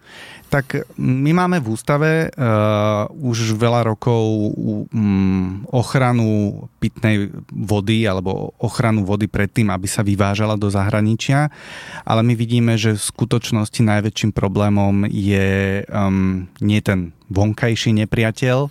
Tak 0.49 0.97
my 0.97 1.29
máme 1.29 1.61
v 1.61 1.77
ústave 1.77 2.09
uh, 2.33 3.05
už 3.21 3.53
veľa 3.53 3.85
rokov 3.85 4.49
um, 4.89 5.61
ochranu 5.69 6.65
pitnej 6.81 7.29
vody 7.53 8.09
alebo 8.09 8.57
ochranu 8.57 9.05
vody 9.05 9.29
pred 9.29 9.45
tým, 9.45 9.69
aby 9.69 9.85
sa 9.85 10.01
vyvážala 10.01 10.57
do 10.57 10.65
zahraničia, 10.73 11.53
ale 12.01 12.25
my 12.25 12.33
vidíme, 12.33 12.73
že 12.81 12.97
v 12.97 13.07
skutočnosti 13.13 13.81
najväčším 13.89 14.31
problémom 14.31 15.09
je 15.09 15.81
um, 15.89 16.45
nie 16.61 16.79
ten 16.85 17.11
vonkajší 17.33 17.97
nepriateľ, 18.05 18.69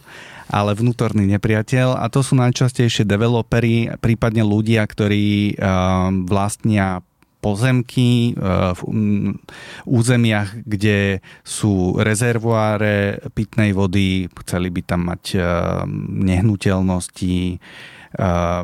ale 0.48 0.70
vnútorný 0.78 1.26
nepriateľ. 1.34 1.98
A 1.98 2.06
to 2.08 2.22
sú 2.22 2.38
najčastejšie 2.38 3.02
developery, 3.02 3.90
prípadne 3.98 4.46
ľudia, 4.46 4.86
ktorí 4.86 5.58
um, 5.58 6.24
vlastnia 6.24 7.02
pozemky 7.38 8.34
eh, 8.34 8.74
v 8.74 8.80
mm, 8.82 9.32
územiach, 9.86 10.66
kde 10.66 11.22
sú 11.46 11.98
rezervoáre 11.98 13.22
pitnej 13.32 13.72
vody, 13.72 14.26
chceli 14.44 14.68
by 14.74 14.80
tam 14.84 15.00
mať 15.08 15.22
eh, 15.38 15.42
nehnuteľnosti, 16.28 17.38
eh, 17.54 18.62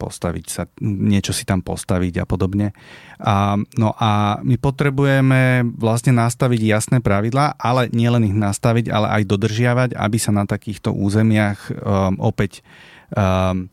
postaviť 0.00 0.46
sa, 0.48 0.64
niečo 0.80 1.36
si 1.36 1.44
tam 1.44 1.60
postaviť 1.60 2.24
a 2.24 2.24
podobne. 2.24 2.72
A, 3.20 3.60
no 3.76 3.92
a 4.00 4.40
my 4.40 4.56
potrebujeme 4.56 5.68
vlastne 5.76 6.16
nastaviť 6.16 6.60
jasné 6.64 6.98
pravidlá, 7.04 7.60
ale 7.60 7.92
nielen 7.92 8.24
ich 8.24 8.36
nastaviť, 8.36 8.88
ale 8.88 9.20
aj 9.20 9.22
dodržiavať, 9.28 9.90
aby 9.92 10.16
sa 10.16 10.32
na 10.32 10.48
takýchto 10.48 10.96
územiach 10.96 11.68
um, 11.68 12.16
opäť 12.16 12.64
um, 13.12 13.68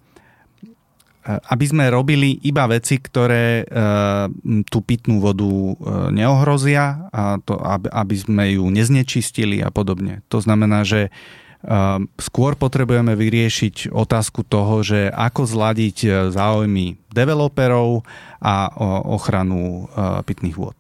aby 1.27 1.65
sme 1.67 1.91
robili 1.91 2.39
iba 2.47 2.63
veci, 2.71 3.03
ktoré 3.03 3.59
e, 3.59 3.65
tú 4.71 4.79
pitnú 4.79 5.19
vodu 5.19 5.43
e, 5.43 5.73
neohrozia, 6.15 7.11
a 7.11 7.35
to, 7.43 7.59
aby, 7.59 7.91
aby 7.91 8.15
sme 8.15 8.45
ju 8.55 8.63
neznečistili 8.71 9.59
a 9.59 9.67
podobne. 9.67 10.23
To 10.31 10.39
znamená, 10.39 10.87
že 10.87 11.11
skôr 12.15 12.55
potrebujeme 12.55 13.11
vyriešiť 13.13 13.91
otázku 13.91 14.47
toho, 14.47 14.81
že 14.87 15.11
ako 15.11 15.43
zladiť 15.43 16.31
záujmy 16.31 16.95
developerov 17.11 18.07
a 18.39 18.71
ochranu 19.03 19.91
pitných 20.23 20.55
vôd. 20.55 20.75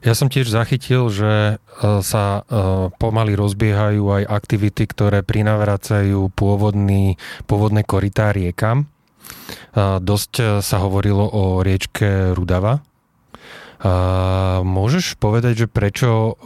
Ja 0.00 0.16
som 0.16 0.32
tiež 0.32 0.48
zachytil, 0.48 1.12
že 1.12 1.60
sa 2.02 2.24
pomaly 2.96 3.36
rozbiehajú 3.36 4.02
aj 4.18 4.22
aktivity, 4.26 4.88
ktoré 4.88 5.20
prinavracajú 5.20 6.32
pôvodný, 6.32 7.20
pôvodné 7.44 7.84
korytá 7.84 8.32
riekam 8.32 8.88
Dosť 9.76 10.32
e, 10.40 10.44
sa 10.60 10.76
hovorilo 10.82 11.24
o 11.26 11.62
riečke 11.62 12.34
Rudava. 12.34 12.82
Môžeš 14.60 15.16
povedať, 15.16 15.64
že 15.64 15.72
prečo 15.72 16.36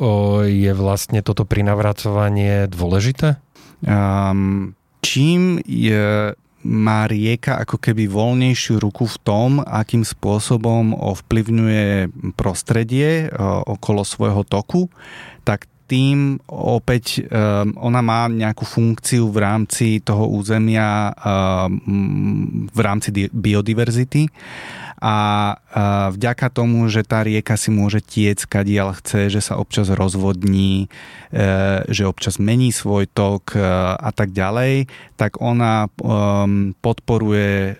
je 0.47 0.71
vlastne 0.71 1.19
toto 1.19 1.43
prinavracovanie 1.43 2.71
dôležité? 2.71 3.43
Um, 3.85 4.73
čím 5.05 5.61
je, 5.69 6.33
má 6.65 7.01
rieka 7.05 7.61
ako 7.61 7.77
keby 7.77 8.09
voľnejšiu 8.09 8.81
ruku 8.81 9.05
v 9.05 9.17
tom, 9.21 9.51
akým 9.61 10.01
spôsobom 10.01 10.97
ovplyvňuje 10.97 12.09
prostredie 12.41 13.29
okolo 13.69 14.01
svojho 14.01 14.49
toku, 14.49 14.89
tak 15.45 15.69
tým 15.85 16.41
opäť 16.49 17.21
um, 17.21 17.77
ona 17.77 18.01
má 18.01 18.25
nejakú 18.25 18.65
funkciu 18.65 19.29
v 19.29 19.39
rámci 19.45 20.01
toho 20.01 20.33
územia 20.33 21.13
um, 21.13 22.65
v 22.73 22.81
rámci 22.81 23.13
biodiverzity 23.29 24.25
a 25.01 25.15
vďaka 26.11 26.47
tomu, 26.51 26.87
že 26.89 27.03
tá 27.03 27.27
rieka 27.27 27.59
si 27.59 27.75
môže 27.75 28.01
tiec, 28.01 28.47
kadiaľ 28.47 28.99
chce, 29.01 29.29
že 29.33 29.41
sa 29.43 29.59
občas 29.59 29.91
rozvodní, 29.91 30.87
e, 31.35 31.47
že 31.91 32.07
občas 32.07 32.39
mení 32.39 32.71
svoj 32.71 33.11
tok 33.11 33.55
e, 33.55 33.63
a 33.95 34.11
tak 34.15 34.31
ďalej, 34.31 34.87
tak 35.15 35.39
ona 35.39 35.87
podporuje 36.83 37.79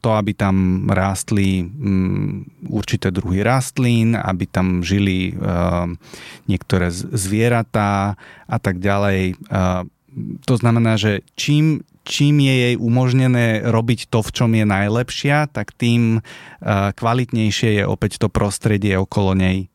to, 0.00 0.08
aby 0.16 0.32
tam 0.32 0.88
rástli 0.88 1.68
určité 2.64 3.12
druhy 3.12 3.44
rastlín, 3.44 4.16
aby 4.16 4.48
tam 4.48 4.80
žili 4.80 5.36
niektoré 6.48 6.88
zvieratá 6.90 8.16
a 8.48 8.56
tak 8.56 8.80
ďalej. 8.80 9.36
To 10.44 10.54
znamená, 10.56 11.00
že 11.00 11.24
čím 11.34 11.82
čím 12.02 12.42
je 12.42 12.54
jej 12.54 12.74
umožnené 12.78 13.62
robiť 13.62 14.10
to, 14.10 14.26
v 14.26 14.30
čom 14.34 14.50
je 14.52 14.66
najlepšia, 14.66 15.46
tak 15.50 15.74
tým 15.74 16.18
eh, 16.18 16.90
kvalitnejšie 16.92 17.82
je 17.82 17.84
opäť 17.86 18.18
to 18.18 18.28
prostredie 18.28 18.98
okolo 18.98 19.38
nej. 19.38 19.70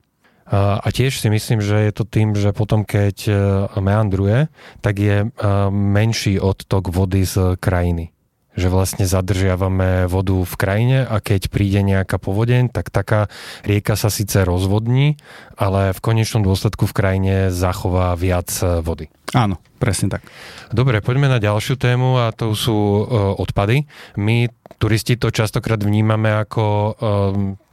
A 0.47 0.87
tiež 0.95 1.19
si 1.19 1.27
myslím, 1.27 1.59
že 1.59 1.75
je 1.75 1.91
to 1.91 2.07
tým, 2.07 2.31
že 2.31 2.55
potom 2.55 2.87
keď 2.87 3.17
eh, 3.27 3.35
meandruje, 3.83 4.47
tak 4.79 4.95
je 4.99 5.27
eh, 5.27 5.31
menší 5.71 6.39
odtok 6.39 6.91
vody 6.91 7.27
z 7.27 7.59
krajiny 7.59 8.15
že 8.57 8.73
vlastne 8.73 9.05
zadržiavame 9.05 10.09
vodu 10.09 10.33
v 10.33 10.55
krajine 10.57 11.05
a 11.05 11.21
keď 11.21 11.53
príde 11.53 11.85
nejaká 11.85 12.17
povodeň, 12.17 12.73
tak 12.73 12.89
taká 12.89 13.29
rieka 13.61 13.93
sa 13.93 14.09
síce 14.09 14.41
rozvodní, 14.41 15.21
ale 15.53 15.93
v 15.93 15.99
konečnom 16.01 16.41
dôsledku 16.41 16.89
v 16.89 16.97
krajine 16.97 17.33
zachová 17.53 18.17
viac 18.17 18.49
vody. 18.81 19.13
Áno, 19.37 19.61
presne 19.77 20.17
tak. 20.17 20.25
Dobre, 20.73 20.99
poďme 20.99 21.29
na 21.31 21.39
ďalšiu 21.39 21.77
tému 21.77 22.17
a 22.19 22.33
to 22.33 22.57
sú 22.57 22.73
uh, 22.73 23.37
odpady. 23.37 23.85
My 24.17 24.49
turisti 24.81 25.15
to 25.15 25.29
častokrát 25.29 25.79
vnímame 25.79 26.33
ako 26.33 26.65
um, 26.65 26.93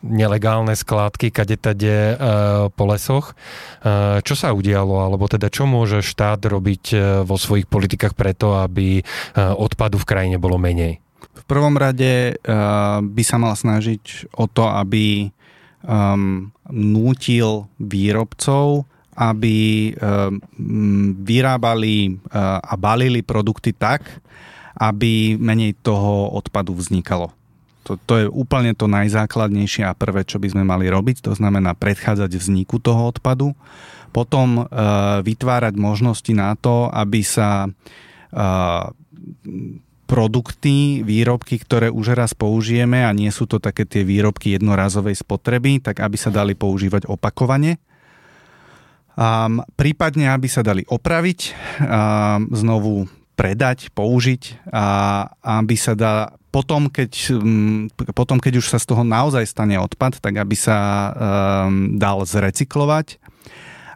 nelegálne 0.04 0.76
skládky, 0.76 1.32
kade 1.32 1.56
tade 1.56 2.14
uh, 2.14 2.68
po 2.68 2.84
lesoch. 2.88 3.32
Čo 4.24 4.34
sa 4.36 4.52
udialo, 4.52 5.00
alebo 5.04 5.28
teda 5.28 5.48
čo 5.48 5.64
môže 5.64 6.04
štát 6.04 6.40
robiť 6.44 6.84
vo 7.24 7.36
svojich 7.36 7.68
politikách 7.68 8.16
preto, 8.16 8.56
aby 8.56 9.00
odpadu 9.36 10.00
v 10.00 10.08
krajine 10.08 10.36
bolo 10.40 10.56
menej? 10.60 11.00
V 11.20 11.44
prvom 11.44 11.76
rade 11.76 12.36
by 13.00 13.22
sa 13.24 13.36
mal 13.36 13.52
snažiť 13.56 14.32
o 14.40 14.48
to, 14.48 14.64
aby 14.68 15.28
um, 15.84 16.52
nútil 16.72 17.68
výrobcov 17.76 18.88
aby 19.14 19.90
eh, 19.90 19.94
vyrábali 21.22 21.94
eh, 22.06 22.14
a 22.58 22.74
balili 22.74 23.22
produkty 23.22 23.74
tak, 23.74 24.22
aby 24.74 25.38
menej 25.38 25.78
toho 25.78 26.34
odpadu 26.34 26.74
vznikalo. 26.74 27.30
To, 27.84 28.00
to 28.00 28.14
je 28.24 28.26
úplne 28.26 28.72
to 28.72 28.88
najzákladnejšie 28.88 29.84
a 29.84 29.94
prvé, 29.94 30.24
čo 30.24 30.40
by 30.40 30.48
sme 30.50 30.64
mali 30.64 30.88
robiť, 30.88 31.20
to 31.20 31.32
znamená 31.36 31.76
predchádzať 31.76 32.32
vzniku 32.40 32.80
toho 32.80 33.12
odpadu, 33.12 33.52
potom 34.08 34.64
e, 34.64 34.72
vytvárať 35.20 35.74
možnosti 35.76 36.32
na 36.32 36.56
to, 36.56 36.88
aby 36.88 37.20
sa 37.20 37.68
e, 37.68 37.70
produkty, 40.08 41.04
výrobky, 41.04 41.60
ktoré 41.60 41.92
už 41.92 42.16
raz 42.16 42.32
použijeme 42.32 43.04
a 43.04 43.12
nie 43.12 43.28
sú 43.28 43.44
to 43.44 43.60
také 43.60 43.84
tie 43.84 44.00
výrobky 44.00 44.56
jednorazovej 44.56 45.20
spotreby, 45.20 45.84
tak 45.84 46.00
aby 46.00 46.16
sa 46.16 46.32
dali 46.32 46.56
používať 46.56 47.04
opakovane 47.04 47.76
Um, 49.14 49.62
prípadne, 49.78 50.26
aby 50.34 50.50
sa 50.50 50.66
dali 50.66 50.82
opraviť, 50.82 51.40
um, 51.78 52.50
znovu 52.50 53.06
predať, 53.38 53.94
použiť 53.94 54.70
a 54.74 54.84
aby 55.62 55.74
sa 55.78 55.94
dá 55.94 56.34
potom 56.54 56.86
keď, 56.86 57.34
um, 57.34 57.90
potom, 58.14 58.38
keď 58.38 58.62
už 58.62 58.70
sa 58.70 58.78
z 58.78 58.86
toho 58.90 59.02
naozaj 59.02 59.42
stane 59.46 59.74
odpad, 59.78 60.22
tak 60.22 60.38
aby 60.38 60.54
sa 60.54 60.78
um, 61.10 61.98
dal 61.98 62.22
zrecyklovať. 62.22 63.18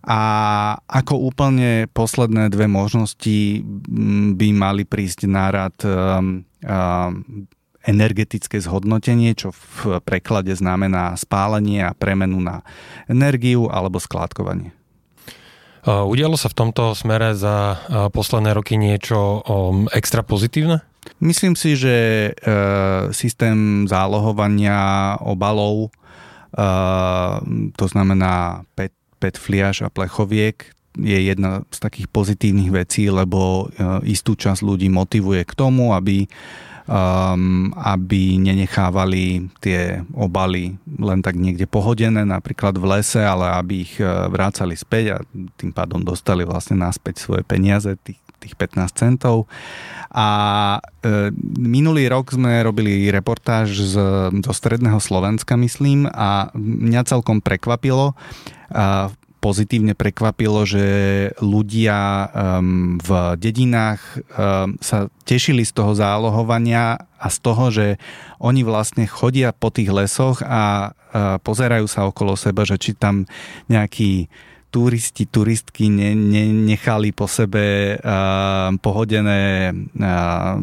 A 0.08 0.20
ako 0.86 1.20
úplne 1.30 1.86
posledné 1.90 2.50
dve 2.50 2.70
možnosti 2.70 3.62
by 4.34 4.48
mali 4.54 4.82
prísť 4.86 5.28
na 5.30 5.46
rad 5.54 5.76
um, 5.82 6.42
um, 6.62 7.46
energetické 7.86 8.58
zhodnotenie, 8.58 9.34
čo 9.38 9.54
v 9.54 10.02
preklade 10.02 10.50
znamená 10.54 11.14
spálenie 11.14 11.86
a 11.86 11.94
premenu 11.94 12.42
na 12.42 12.66
energiu 13.06 13.70
alebo 13.70 14.02
skládkovanie. 14.02 14.77
Udialo 15.86 16.34
sa 16.34 16.50
v 16.50 16.58
tomto 16.58 16.96
smere 16.98 17.38
za 17.38 17.78
posledné 18.10 18.50
roky 18.56 18.74
niečo 18.74 19.44
extra 19.94 20.26
pozitívne? 20.26 20.82
Myslím 21.18 21.56
si, 21.56 21.74
že 21.74 21.96
e, 22.30 22.30
systém 23.10 23.88
zálohovania 23.88 25.16
obalov, 25.24 25.88
e, 25.88 25.90
to 27.74 27.86
znamená 27.88 28.62
PET, 28.76 28.92
PET 29.18 29.34
fliaž 29.40 29.82
a 29.82 29.90
plechoviek, 29.90 30.70
je 30.98 31.18
jedna 31.30 31.62
z 31.70 31.78
takých 31.78 32.08
pozitívnych 32.10 32.70
vecí, 32.70 33.10
lebo 33.10 33.66
e, 33.66 34.10
istú 34.10 34.34
časť 34.38 34.62
ľudí 34.62 34.90
motivuje 34.90 35.42
k 35.42 35.52
tomu, 35.54 35.94
aby 35.94 36.26
um, 36.88 37.70
aby 37.76 38.40
nenechávali 38.40 39.52
tie 39.60 40.02
obaly 40.16 40.80
len 40.96 41.20
tak 41.20 41.36
niekde 41.36 41.68
pohodené, 41.68 42.24
napríklad 42.24 42.74
v 42.80 42.98
lese, 42.98 43.20
ale 43.20 43.52
aby 43.52 43.84
ich 43.84 44.00
uh, 44.00 44.26
vrácali 44.32 44.74
späť 44.74 45.04
a 45.14 45.16
tým 45.60 45.70
pádom 45.70 46.00
dostali 46.00 46.48
vlastne 46.48 46.80
naspäť 46.80 47.20
svoje 47.20 47.44
peniaze, 47.44 47.92
tých, 48.00 48.18
tých 48.40 48.56
15 48.56 48.88
centov. 48.96 49.46
A 50.08 50.28
e, 51.04 51.28
minulý 51.60 52.08
rok 52.08 52.32
sme 52.32 52.64
robili 52.64 53.12
reportáž 53.12 53.76
z, 53.76 53.94
zo 54.32 54.52
stredného 54.56 54.96
Slovenska, 55.04 55.52
myslím, 55.60 56.08
a 56.08 56.48
mňa 56.56 57.04
celkom 57.04 57.44
prekvapilo. 57.44 58.16
A 58.72 59.12
pozitívne 59.38 59.94
prekvapilo, 59.94 60.66
že 60.66 60.86
ľudia 61.38 62.28
um, 62.28 62.98
v 62.98 63.38
dedinách 63.38 64.00
um, 64.34 64.74
sa 64.82 65.06
tešili 65.22 65.62
z 65.62 65.72
toho 65.72 65.94
zálohovania 65.94 66.98
a 66.98 67.26
z 67.30 67.38
toho, 67.42 67.64
že 67.70 67.86
oni 68.42 68.66
vlastne 68.66 69.06
chodia 69.06 69.54
po 69.54 69.70
tých 69.70 69.90
lesoch 69.90 70.42
a 70.42 70.90
uh, 70.90 71.38
pozerajú 71.38 71.86
sa 71.86 72.10
okolo 72.10 72.34
seba, 72.34 72.66
že 72.66 72.76
či 72.78 72.98
tam 72.98 73.24
nejakí 73.70 74.26
turisti, 74.68 75.24
turistky 75.24 75.88
ne, 75.88 76.12
ne, 76.12 76.44
nechali 76.52 77.14
po 77.14 77.24
sebe 77.24 77.96
uh, 77.96 78.74
pohodené 78.82 79.72
uh, 79.72 80.60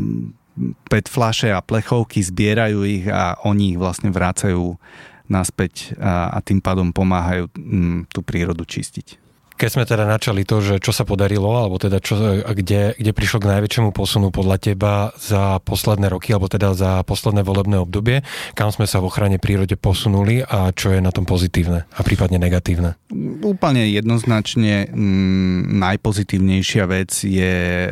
pet 0.87 1.07
a 1.51 1.59
plechovky, 1.59 2.23
zbierajú 2.23 2.79
ich 2.87 3.05
a 3.11 3.35
oni 3.43 3.75
ich 3.75 3.79
vlastne 3.79 4.13
vrácajú 4.13 4.79
naspäť 5.27 5.97
a, 5.97 6.29
a 6.33 6.39
tým 6.41 6.61
pádom 6.61 6.93
pomáhajú 6.93 7.49
m, 7.57 8.05
tú 8.09 8.21
prírodu 8.21 8.63
čistiť. 8.65 9.24
Keď 9.55 9.69
sme 9.71 9.87
teda 9.87 10.03
načali 10.03 10.43
to, 10.43 10.59
že 10.59 10.83
čo 10.83 10.91
sa 10.91 11.07
podarilo, 11.07 11.47
alebo 11.47 11.79
teda 11.79 12.03
čo, 12.03 12.19
kde, 12.43 12.91
kde 12.99 13.11
prišlo 13.15 13.39
k 13.39 13.49
najväčšiemu 13.55 13.95
posunu 13.95 14.27
podľa 14.27 14.57
teba 14.59 14.93
za 15.15 15.63
posledné 15.63 16.11
roky, 16.11 16.35
alebo 16.35 16.51
teda 16.51 16.75
za 16.75 17.07
posledné 17.07 17.39
volebné 17.39 17.79
obdobie, 17.79 18.27
kam 18.51 18.67
sme 18.75 18.83
sa 18.83 18.99
v 18.99 19.07
ochrane 19.07 19.39
prírode 19.39 19.79
posunuli 19.79 20.43
a 20.43 20.75
čo 20.75 20.91
je 20.91 20.99
na 20.99 21.15
tom 21.15 21.23
pozitívne 21.23 21.87
a 21.87 21.99
prípadne 22.03 22.35
negatívne? 22.35 22.99
Úplne 23.39 23.87
jednoznačne 23.95 24.91
m, 24.91 25.79
najpozitívnejšia 25.79 26.83
vec 26.91 27.15
je 27.23 27.55
e, 27.87 27.89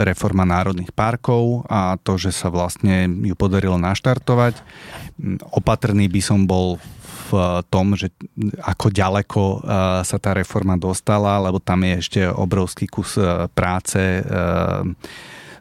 reforma 0.00 0.48
národných 0.48 0.96
parkov 0.96 1.68
a 1.68 2.00
to, 2.00 2.16
že 2.16 2.32
sa 2.32 2.48
vlastne 2.48 3.04
ju 3.04 3.36
podarilo 3.36 3.76
naštartovať. 3.76 4.64
Opatrný 5.52 6.08
by 6.08 6.20
som 6.24 6.48
bol 6.48 6.80
v 6.80 6.95
tom, 7.70 7.98
že 7.98 8.12
ako 8.60 8.86
ďaleko 8.92 9.42
eh, 9.42 9.60
sa 10.04 10.16
tá 10.20 10.36
reforma 10.36 10.78
dostala, 10.78 11.40
lebo 11.42 11.58
tam 11.62 11.82
je 11.82 11.92
ešte 12.00 12.20
obrovský 12.28 12.86
kus 12.86 13.16
eh, 13.18 13.48
práce 13.52 13.98
eh, 13.98 14.24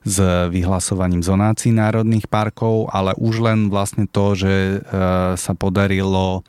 s 0.05 0.17
vyhlasovaním 0.53 1.25
zonácií 1.25 1.73
národných 1.73 2.29
parkov, 2.29 2.93
ale 2.93 3.17
už 3.17 3.41
len 3.41 3.73
vlastne 3.73 4.05
to, 4.05 4.37
že 4.37 4.85
sa 5.33 5.53
podarilo 5.57 6.45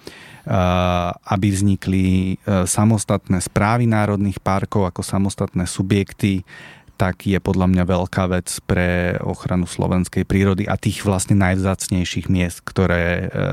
aby 1.25 1.49
vznikli 1.51 2.37
samostatné 2.47 3.41
správy 3.41 3.89
národných 3.89 4.45
parkov 4.45 4.93
ako 4.93 5.01
samostatné 5.01 5.65
subjekty, 5.65 6.45
tak 6.97 7.29
je 7.29 7.37
podľa 7.37 7.69
mňa 7.69 7.85
veľká 7.85 8.25
vec 8.33 8.49
pre 8.65 9.21
ochranu 9.21 9.69
slovenskej 9.69 10.25
prírody 10.25 10.65
a 10.65 10.81
tých 10.81 11.05
vlastne 11.05 11.37
najvzácnejších 11.37 12.33
miest, 12.33 12.65
ktoré, 12.65 13.29
e, 13.29 13.47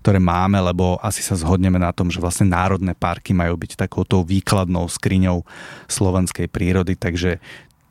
ktoré 0.00 0.18
máme, 0.18 0.56
lebo 0.58 0.96
asi 1.04 1.20
sa 1.20 1.36
zhodneme 1.36 1.76
na 1.76 1.92
tom, 1.92 2.08
že 2.08 2.18
vlastne 2.18 2.48
národné 2.48 2.96
parky 2.96 3.36
majú 3.36 3.60
byť 3.60 3.76
takouto 3.76 4.24
výkladnou 4.24 4.88
skriňou 4.88 5.44
slovenskej 5.86 6.48
prírody, 6.48 6.96
takže 6.96 7.38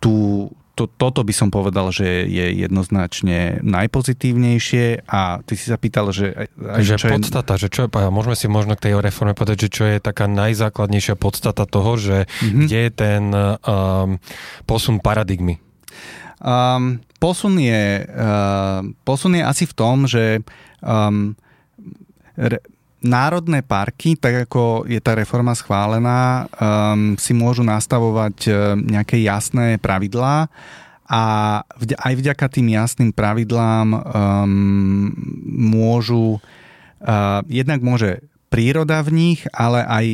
tu, 0.02 0.50
to, 0.80 0.88
toto 0.88 1.28
by 1.28 1.36
som 1.36 1.52
povedal, 1.52 1.92
že 1.92 2.24
je 2.24 2.56
jednoznačne 2.64 3.60
najpozitívnejšie 3.60 5.04
a 5.12 5.44
ty 5.44 5.60
si 5.60 5.68
sa 5.68 5.76
pýtal, 5.76 6.16
že... 6.16 6.48
Že 6.56 6.96
čo 6.96 7.08
podstata, 7.12 7.60
je... 7.60 7.68
že 7.68 7.68
čo 7.68 7.80
je, 7.84 8.08
môžeme 8.08 8.40
si 8.40 8.48
možno 8.48 8.80
k 8.80 8.88
tej 8.88 9.04
reforme 9.04 9.36
povedať, 9.36 9.68
že 9.68 9.70
čo 9.76 9.84
je 9.84 10.00
taká 10.00 10.32
najzákladnejšia 10.32 11.20
podstata 11.20 11.68
toho, 11.68 12.00
že 12.00 12.32
mm-hmm. 12.32 12.62
kde 12.64 12.80
je 12.80 12.92
ten 12.96 13.24
um, 13.36 14.24
posun 14.64 15.04
paradigmy? 15.04 15.60
Um, 16.40 17.04
posun, 17.20 17.60
je, 17.60 18.08
uh, 18.08 18.80
posun 19.04 19.36
je 19.36 19.44
asi 19.44 19.68
v 19.68 19.74
tom, 19.76 20.08
že 20.08 20.40
um, 20.80 21.36
re, 22.40 22.64
národné 23.00 23.64
parky, 23.64 24.20
tak 24.20 24.50
ako 24.50 24.84
je 24.88 25.00
tá 25.00 25.16
reforma 25.16 25.56
schválená, 25.56 26.52
um, 26.52 27.16
si 27.16 27.32
môžu 27.32 27.64
nastavovať 27.64 28.38
um, 28.48 28.54
nejaké 28.84 29.20
jasné 29.24 29.80
pravidlá 29.80 30.52
a 31.10 31.24
aj 32.06 32.14
vďaka 32.22 32.46
tým 32.54 32.70
jasným 32.76 33.12
pravidlám 33.16 33.88
um, 33.98 35.10
môžu 35.74 36.38
uh, 36.38 37.42
jednak 37.50 37.82
môže 37.82 38.22
príroda 38.50 39.06
v 39.06 39.14
nich, 39.14 39.40
ale 39.54 39.86
aj 39.86 40.06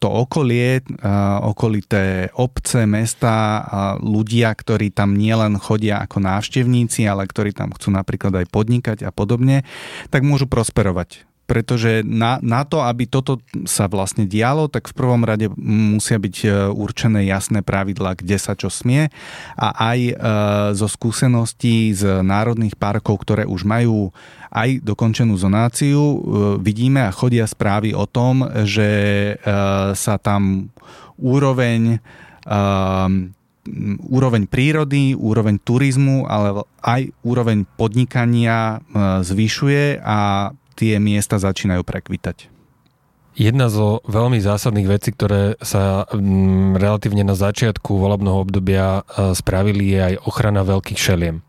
to 0.00 0.08
okolie, 0.08 0.80
okolité 1.44 2.32
obce, 2.32 2.88
mesta, 2.88 3.60
ľudia, 4.00 4.48
ktorí 4.56 4.96
tam 4.96 5.12
nielen 5.12 5.60
chodia 5.60 6.00
ako 6.00 6.24
návštevníci, 6.24 7.04
ale 7.04 7.28
ktorí 7.28 7.52
tam 7.52 7.76
chcú 7.76 7.92
napríklad 7.92 8.32
aj 8.32 8.46
podnikať 8.48 8.98
a 9.04 9.12
podobne, 9.12 9.60
tak 10.08 10.24
môžu 10.24 10.48
prosperovať 10.48 11.28
pretože 11.46 12.02
na, 12.02 12.42
na 12.42 12.66
to, 12.66 12.82
aby 12.82 13.06
toto 13.06 13.38
sa 13.64 13.86
vlastne 13.86 14.26
dialo, 14.26 14.66
tak 14.66 14.90
v 14.90 14.98
prvom 14.98 15.22
rade 15.22 15.46
musia 15.62 16.18
byť 16.18 16.36
e, 16.42 16.48
určené 16.74 17.22
jasné 17.30 17.62
pravidlá, 17.62 18.18
kde 18.18 18.36
sa 18.36 18.58
čo 18.58 18.66
smie. 18.66 19.08
A 19.54 19.94
aj 19.94 19.98
e, 20.02 20.14
zo 20.74 20.90
skúseností 20.90 21.94
z 21.94 22.26
národných 22.26 22.74
parkov, 22.74 23.22
ktoré 23.22 23.46
už 23.46 23.62
majú 23.62 24.10
aj 24.50 24.82
dokončenú 24.82 25.38
zonáciu, 25.38 26.02
e, 26.02 26.18
vidíme 26.58 27.06
a 27.06 27.14
chodia 27.14 27.46
správy 27.46 27.94
o 27.94 28.10
tom, 28.10 28.42
že 28.66 28.90
e, 28.90 29.34
sa 29.94 30.18
tam 30.18 30.74
úroveň 31.14 32.02
e, 32.42 32.54
úroveň 34.10 34.46
prírody, 34.46 35.18
úroveň 35.18 35.58
turizmu, 35.58 36.26
ale 36.30 36.62
aj 36.82 37.10
úroveň 37.26 37.66
podnikania 37.74 38.78
e, 38.78 39.26
zvyšuje 39.26 40.02
a 40.02 40.50
tie 40.76 41.00
miesta 41.00 41.40
začínajú 41.40 41.80
prekvitať. 41.80 42.52
Jedna 43.36 43.68
zo 43.68 44.00
veľmi 44.08 44.40
zásadných 44.40 44.88
vecí, 44.88 45.12
ktoré 45.12 45.60
sa 45.60 46.08
mm, 46.08 46.80
relatívne 46.80 47.20
na 47.20 47.36
začiatku 47.36 48.00
volebného 48.00 48.40
obdobia 48.40 49.04
e, 49.04 49.36
spravili, 49.36 49.92
je 49.92 50.00
aj 50.00 50.14
ochrana 50.24 50.64
veľkých 50.64 50.96
šeliem. 50.96 51.44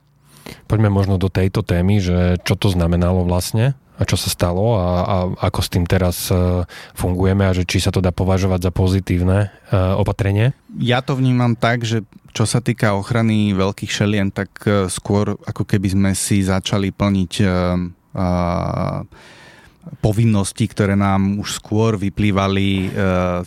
Poďme 0.67 0.91
možno 0.91 1.15
do 1.15 1.31
tejto 1.31 1.63
témy, 1.63 2.03
že 2.03 2.43
čo 2.43 2.59
to 2.59 2.67
znamenalo 2.67 3.23
vlastne 3.23 3.79
a 3.95 4.03
čo 4.03 4.19
sa 4.19 4.27
stalo 4.27 4.75
a, 4.75 4.87
a 4.99 5.15
ako 5.47 5.59
s 5.63 5.71
tým 5.71 5.87
teraz 5.87 6.27
e, 6.27 6.67
fungujeme 6.91 7.47
a 7.47 7.55
že 7.55 7.63
či 7.63 7.79
sa 7.79 7.95
to 7.95 8.03
dá 8.03 8.11
považovať 8.11 8.67
za 8.67 8.71
pozitívne 8.75 9.47
e, 9.47 9.75
opatrenie? 9.95 10.51
Ja 10.75 10.99
to 10.99 11.15
vnímam 11.15 11.55
tak, 11.55 11.87
že 11.87 12.03
čo 12.35 12.43
sa 12.43 12.59
týka 12.59 12.99
ochrany 12.99 13.55
veľkých 13.55 13.91
šelien, 13.95 14.27
tak 14.35 14.51
skôr 14.91 15.39
ako 15.47 15.63
keby 15.63 15.87
sme 15.87 16.11
si 16.13 16.43
začali 16.43 16.91
plniť 16.93 17.33
povinnosti, 19.99 20.67
ktoré 20.67 20.99
nám 20.99 21.39
už 21.39 21.63
skôr 21.63 21.95
vyplývali 21.95 22.67
e, 22.67 22.89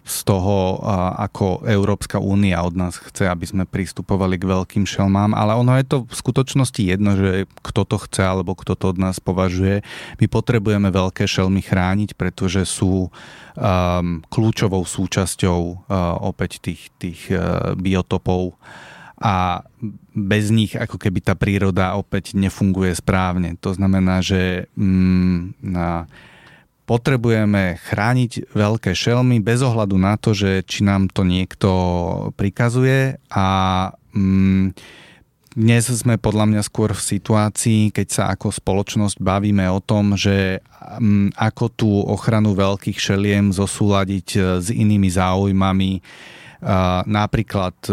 z 0.01 0.19
toho, 0.25 0.81
ako 1.21 1.69
Európska 1.69 2.17
únia 2.17 2.65
od 2.65 2.75
nás 2.77 2.97
chce, 2.97 3.29
aby 3.29 3.45
sme 3.45 3.65
pristupovali 3.69 4.41
k 4.41 4.49
veľkým 4.49 4.85
šelmám, 4.89 5.37
ale 5.37 5.57
ono 5.57 5.77
je 5.77 5.87
to 5.87 5.99
v 6.09 6.15
skutočnosti 6.15 6.81
jedno, 6.81 7.17
že 7.17 7.45
kto 7.61 7.83
to 7.85 7.97
chce 8.09 8.23
alebo 8.25 8.57
kto 8.57 8.75
to 8.77 8.97
od 8.97 8.99
nás 8.99 9.21
považuje. 9.21 9.85
My 10.19 10.27
potrebujeme 10.27 10.89
veľké 10.89 11.29
šelmy 11.29 11.61
chrániť, 11.61 12.17
pretože 12.17 12.65
sú 12.65 13.09
um, 13.09 14.25
kľúčovou 14.33 14.83
súčasťou 14.83 15.61
uh, 15.61 15.77
opäť 16.25 16.63
tých, 16.63 16.83
tých 16.97 17.21
uh, 17.33 17.77
biotopov 17.77 18.57
a 19.21 19.69
bez 20.17 20.49
nich 20.49 20.73
ako 20.73 20.97
keby 20.97 21.21
tá 21.21 21.37
príroda 21.37 21.93
opäť 22.01 22.33
nefunguje 22.33 22.97
správne. 22.97 23.61
To 23.61 23.77
znamená, 23.77 24.25
že 24.25 24.73
mm, 24.81 25.61
na, 25.61 26.09
potrebujeme 26.89 27.77
chrániť 27.85 28.57
veľké 28.57 28.97
šelmy 28.97 29.45
bez 29.45 29.61
ohľadu 29.61 30.01
na 30.01 30.17
to, 30.17 30.33
že 30.33 30.65
či 30.65 30.83
nám 30.89 31.13
to 31.13 31.29
niekto 31.29 31.71
prikazuje 32.35 33.21
a 33.29 33.47
mm, 34.17 34.73
dnes 35.51 35.85
sme 35.91 36.17
podľa 36.17 36.47
mňa 36.57 36.63
skôr 36.65 36.97
v 36.97 37.07
situácii, 37.15 37.93
keď 37.93 38.07
sa 38.09 38.25
ako 38.33 38.55
spoločnosť 38.55 39.21
bavíme 39.21 39.69
o 39.69 39.85
tom, 39.85 40.17
že 40.17 40.65
mm, 40.65 41.37
ako 41.37 41.65
tú 41.77 41.91
ochranu 42.09 42.57
veľkých 42.57 42.97
šeliem 42.97 43.53
zosúľadiť 43.53 44.29
s 44.65 44.73
inými 44.73 45.13
záujmami, 45.13 46.01
napríklad 47.09 47.73
e, 47.89 47.93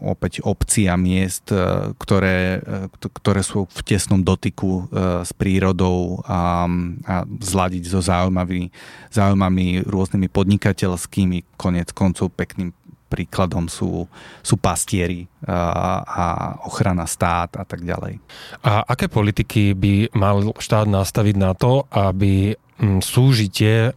opäť 0.00 0.40
obci 0.40 0.88
a 0.88 0.96
miest, 0.96 1.52
e, 1.52 1.92
ktoré, 2.00 2.64
e, 2.64 2.88
ktoré 3.12 3.44
sú 3.44 3.68
v 3.68 3.80
tesnom 3.84 4.24
dotyku 4.24 4.88
s 5.22 5.32
prírodou 5.36 6.24
a, 6.24 6.64
a 7.04 7.14
zladiť 7.26 7.84
so 7.92 8.00
záujmami, 8.00 8.72
záujmami 9.12 9.84
rôznymi 9.84 10.28
podnikateľskými, 10.32 11.60
konec 11.60 11.92
koncov 11.92 12.32
pekným 12.32 12.72
príkladom 13.06 13.70
sú, 13.70 14.10
sú 14.42 14.54
pastieri 14.58 15.30
a, 15.46 16.02
a 16.02 16.24
ochrana 16.66 17.06
stát 17.06 17.54
a 17.54 17.62
tak 17.62 17.86
ďalej. 17.86 18.18
A 18.66 18.82
aké 18.82 19.06
politiky 19.06 19.78
by 19.78 20.10
mal 20.16 20.42
štát 20.58 20.90
nastaviť 20.90 21.36
na 21.38 21.54
to, 21.54 21.86
aby 21.94 22.58
súžitie 22.98 23.94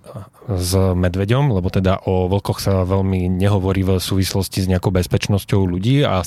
s 0.50 0.74
medveďom, 0.74 1.54
lebo 1.54 1.70
teda 1.70 2.02
o 2.10 2.26
vlkoch 2.26 2.58
sa 2.58 2.82
veľmi 2.82 3.30
nehovorí 3.30 3.86
v 3.86 4.02
súvislosti 4.02 4.66
s 4.66 4.70
nejakou 4.70 4.90
bezpečnosťou 4.90 5.62
ľudí 5.62 6.02
a 6.02 6.26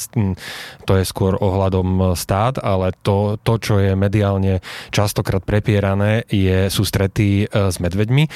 to 0.87 0.93
je 0.95 1.05
skôr 1.05 1.35
ohľadom 1.35 2.15
stát, 2.15 2.63
ale 2.63 2.95
to, 3.03 3.35
to 3.43 3.59
čo 3.59 3.75
je 3.83 3.99
mediálne 3.99 4.63
častokrát 4.95 5.43
prepierané, 5.43 6.23
je, 6.31 6.71
sú 6.71 6.87
strety 6.87 7.47
e, 7.47 7.47
s 7.51 7.83
medveďmi. 7.83 8.25
E, 8.27 8.31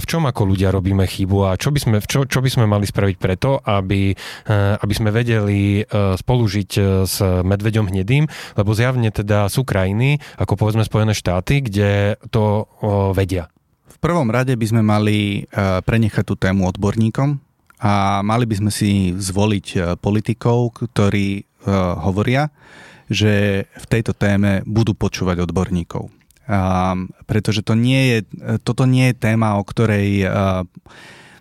v 0.00 0.04
čom 0.04 0.28
ako 0.28 0.42
ľudia 0.44 0.68
robíme 0.74 1.08
chybu 1.08 1.48
a 1.48 1.56
čo 1.56 1.72
by 1.72 1.78
sme, 1.80 1.96
čo, 2.04 2.28
čo 2.28 2.44
by 2.44 2.50
sme 2.52 2.64
mali 2.68 2.84
spraviť 2.84 3.16
preto, 3.16 3.60
aby, 3.64 4.12
e, 4.12 4.54
aby 4.76 4.94
sme 4.94 5.14
vedeli 5.14 5.82
spolužiť 5.90 6.70
s 7.06 7.16
medveďom 7.22 7.90
hnedým, 7.90 8.24
lebo 8.56 8.70
zjavne 8.74 9.08
teda 9.10 9.48
sú 9.48 9.64
krajiny, 9.64 10.20
ako 10.36 10.58
povedzme 10.58 10.86
Spojené 10.86 11.14
štáty, 11.16 11.62
kde 11.64 12.20
to 12.30 12.66
vedia 13.14 13.50
prvom 14.00 14.32
rade 14.32 14.56
by 14.56 14.66
sme 14.66 14.82
mali 14.82 15.44
e, 15.44 15.80
prenechať 15.84 16.24
tú 16.24 16.34
tému 16.34 16.64
odborníkom 16.72 17.36
a 17.80 18.24
mali 18.24 18.48
by 18.48 18.56
sme 18.56 18.70
si 18.72 19.12
zvoliť 19.12 19.66
e, 19.76 19.78
politikov, 20.00 20.80
ktorí 20.80 21.28
e, 21.36 21.42
hovoria, 22.00 22.48
že 23.12 23.64
v 23.68 23.86
tejto 23.86 24.16
téme 24.16 24.64
budú 24.64 24.96
počúvať 24.96 25.42
odborníkov. 25.44 26.08
pretože 27.26 27.62
to 27.62 27.74
nie 27.78 28.02
je, 28.10 28.18
toto 28.62 28.86
nie 28.86 29.10
je 29.10 29.18
téma, 29.18 29.58
o 29.58 29.62
ktorej 29.62 30.26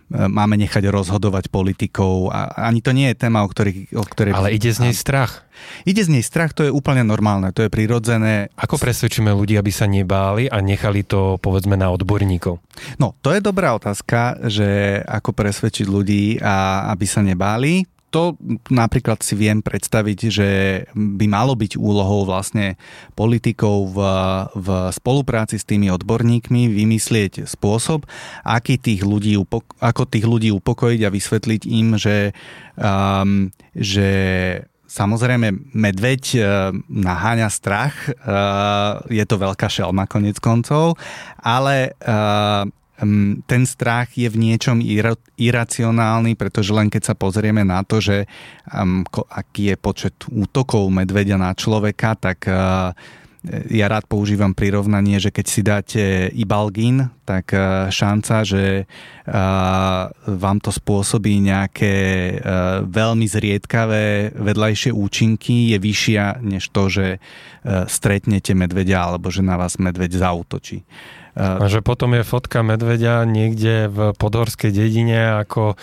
máme 0.10 0.58
nechať 0.58 0.89
rozhodovať 0.89 1.54
politikov. 1.54 2.34
A 2.34 2.69
ani 2.69 2.82
to 2.82 2.91
nie 2.91 3.13
je 3.13 3.22
téma, 3.22 3.45
o, 3.45 3.50
ktorých, 3.50 3.93
o 3.93 4.06
ktorej... 4.06 4.34
Ale 4.34 4.54
ide 4.54 4.74
z 4.74 4.89
nej 4.89 4.95
strach. 4.98 5.45
Ide 5.84 6.08
z 6.08 6.13
nej 6.17 6.24
strach, 6.26 6.56
to 6.56 6.65
je 6.65 6.72
úplne 6.72 7.04
normálne, 7.06 7.52
to 7.52 7.62
je 7.62 7.69
prirodzené. 7.69 8.50
Ako 8.56 8.80
presvedčíme 8.80 9.30
ľudí, 9.30 9.60
aby 9.60 9.69
sa 9.69 9.86
nebáli 9.86 10.48
a 10.48 10.63
nechali 10.63 11.04
to 11.06 11.38
povedzme 11.38 11.76
na 11.76 11.91
odborníkov? 11.91 12.58
No, 12.98 13.13
to 13.19 13.36
je 13.36 13.43
dobrá 13.43 13.76
otázka, 13.76 14.50
že 14.50 15.00
ako 15.04 15.36
presvedčiť 15.36 15.86
ľudí, 15.86 16.39
a 16.39 16.88
aby 16.95 17.06
sa 17.06 17.22
nebáli 17.22 17.84
to 18.10 18.36
napríklad 18.74 19.22
si 19.22 19.38
viem 19.38 19.62
predstaviť, 19.62 20.19
že 20.30 20.50
by 20.98 21.26
malo 21.30 21.54
byť 21.54 21.78
úlohou 21.78 22.26
vlastne 22.26 22.76
politikov 23.13 23.93
v, 23.93 24.00
v 24.58 24.67
spolupráci 24.89 25.62
s 25.62 25.65
tými 25.65 25.93
odborníkmi 25.93 26.69
vymyslieť 26.74 27.45
spôsob, 27.45 28.10
aký 28.41 28.82
tých 28.82 29.06
ľudí, 29.06 29.38
ako 29.80 30.04
tých 30.10 30.26
ľudí 30.26 30.50
upokojiť 30.50 31.02
a 31.06 31.13
vysvetliť 31.13 31.62
im, 31.69 31.88
že, 31.95 32.34
um, 32.76 33.54
že 33.78 34.10
Samozrejme, 34.89 35.69
medveď 35.78 36.24
uh, 36.34 36.41
naháňa 36.89 37.54
strach, 37.54 37.93
uh, 38.10 38.98
je 39.06 39.22
to 39.22 39.38
veľká 39.38 39.69
šelma 39.69 40.10
konec 40.10 40.41
koncov, 40.41 40.98
ale 41.45 41.93
ten 43.48 43.64
strach 43.64 44.12
je 44.12 44.28
v 44.28 44.36
niečom 44.36 44.84
iracionálny, 45.40 46.36
pretože 46.36 46.76
len 46.76 46.92
keď 46.92 47.12
sa 47.12 47.16
pozrieme 47.16 47.64
na 47.64 47.80
to, 47.88 48.04
že 48.04 48.28
aký 49.32 49.72
je 49.72 49.76
počet 49.80 50.16
útokov 50.28 50.92
medvedia 50.92 51.40
na 51.40 51.56
človeka, 51.56 52.20
tak 52.20 52.44
uh, 52.52 52.92
ja 53.72 53.88
rád 53.88 54.04
používam 54.04 54.52
prirovnanie, 54.52 55.16
že 55.16 55.32
keď 55.32 55.46
si 55.48 55.62
dáte 55.64 56.04
ibalgín, 56.36 57.08
tak 57.24 57.56
uh, 57.56 57.88
šanca, 57.88 58.44
že 58.44 58.84
uh, 58.84 60.12
vám 60.28 60.60
to 60.60 60.76
spôsobí 60.76 61.40
nejaké 61.40 61.96
veľmi 62.84 63.28
zriedkavé 63.32 64.36
vedľajšie 64.36 64.92
účinky 64.92 65.72
je 65.72 65.78
vyššia 65.80 66.44
než 66.44 66.68
to, 66.76 66.92
že 66.92 67.08
stretnete 67.88 68.52
medvedia 68.56 69.08
alebo 69.08 69.32
že 69.32 69.40
na 69.40 69.56
vás 69.56 69.80
medveď 69.80 70.20
zautočí. 70.20 70.84
A 71.39 71.65
že 71.71 71.80
potom 71.80 72.12
je 72.19 72.28
fotka 72.28 72.60
medveďa 72.60 73.23
niekde 73.23 73.88
v 73.88 74.12
podhorskej 74.19 74.75
dedine, 74.75 75.39
ako 75.39 75.80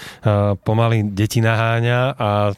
pomaly 0.60 1.16
deti 1.16 1.40
naháňa 1.40 2.00
a 2.12 2.52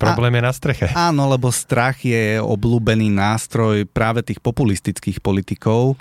problém 0.00 0.32
a, 0.32 0.36
je 0.40 0.42
na 0.48 0.52
streche. 0.56 0.86
Áno, 1.12 1.28
lebo 1.28 1.52
strach 1.52 2.00
je 2.00 2.40
obľúbený 2.40 3.12
nástroj 3.12 3.84
práve 3.84 4.24
tých 4.24 4.40
populistických 4.40 5.20
politikov. 5.20 6.00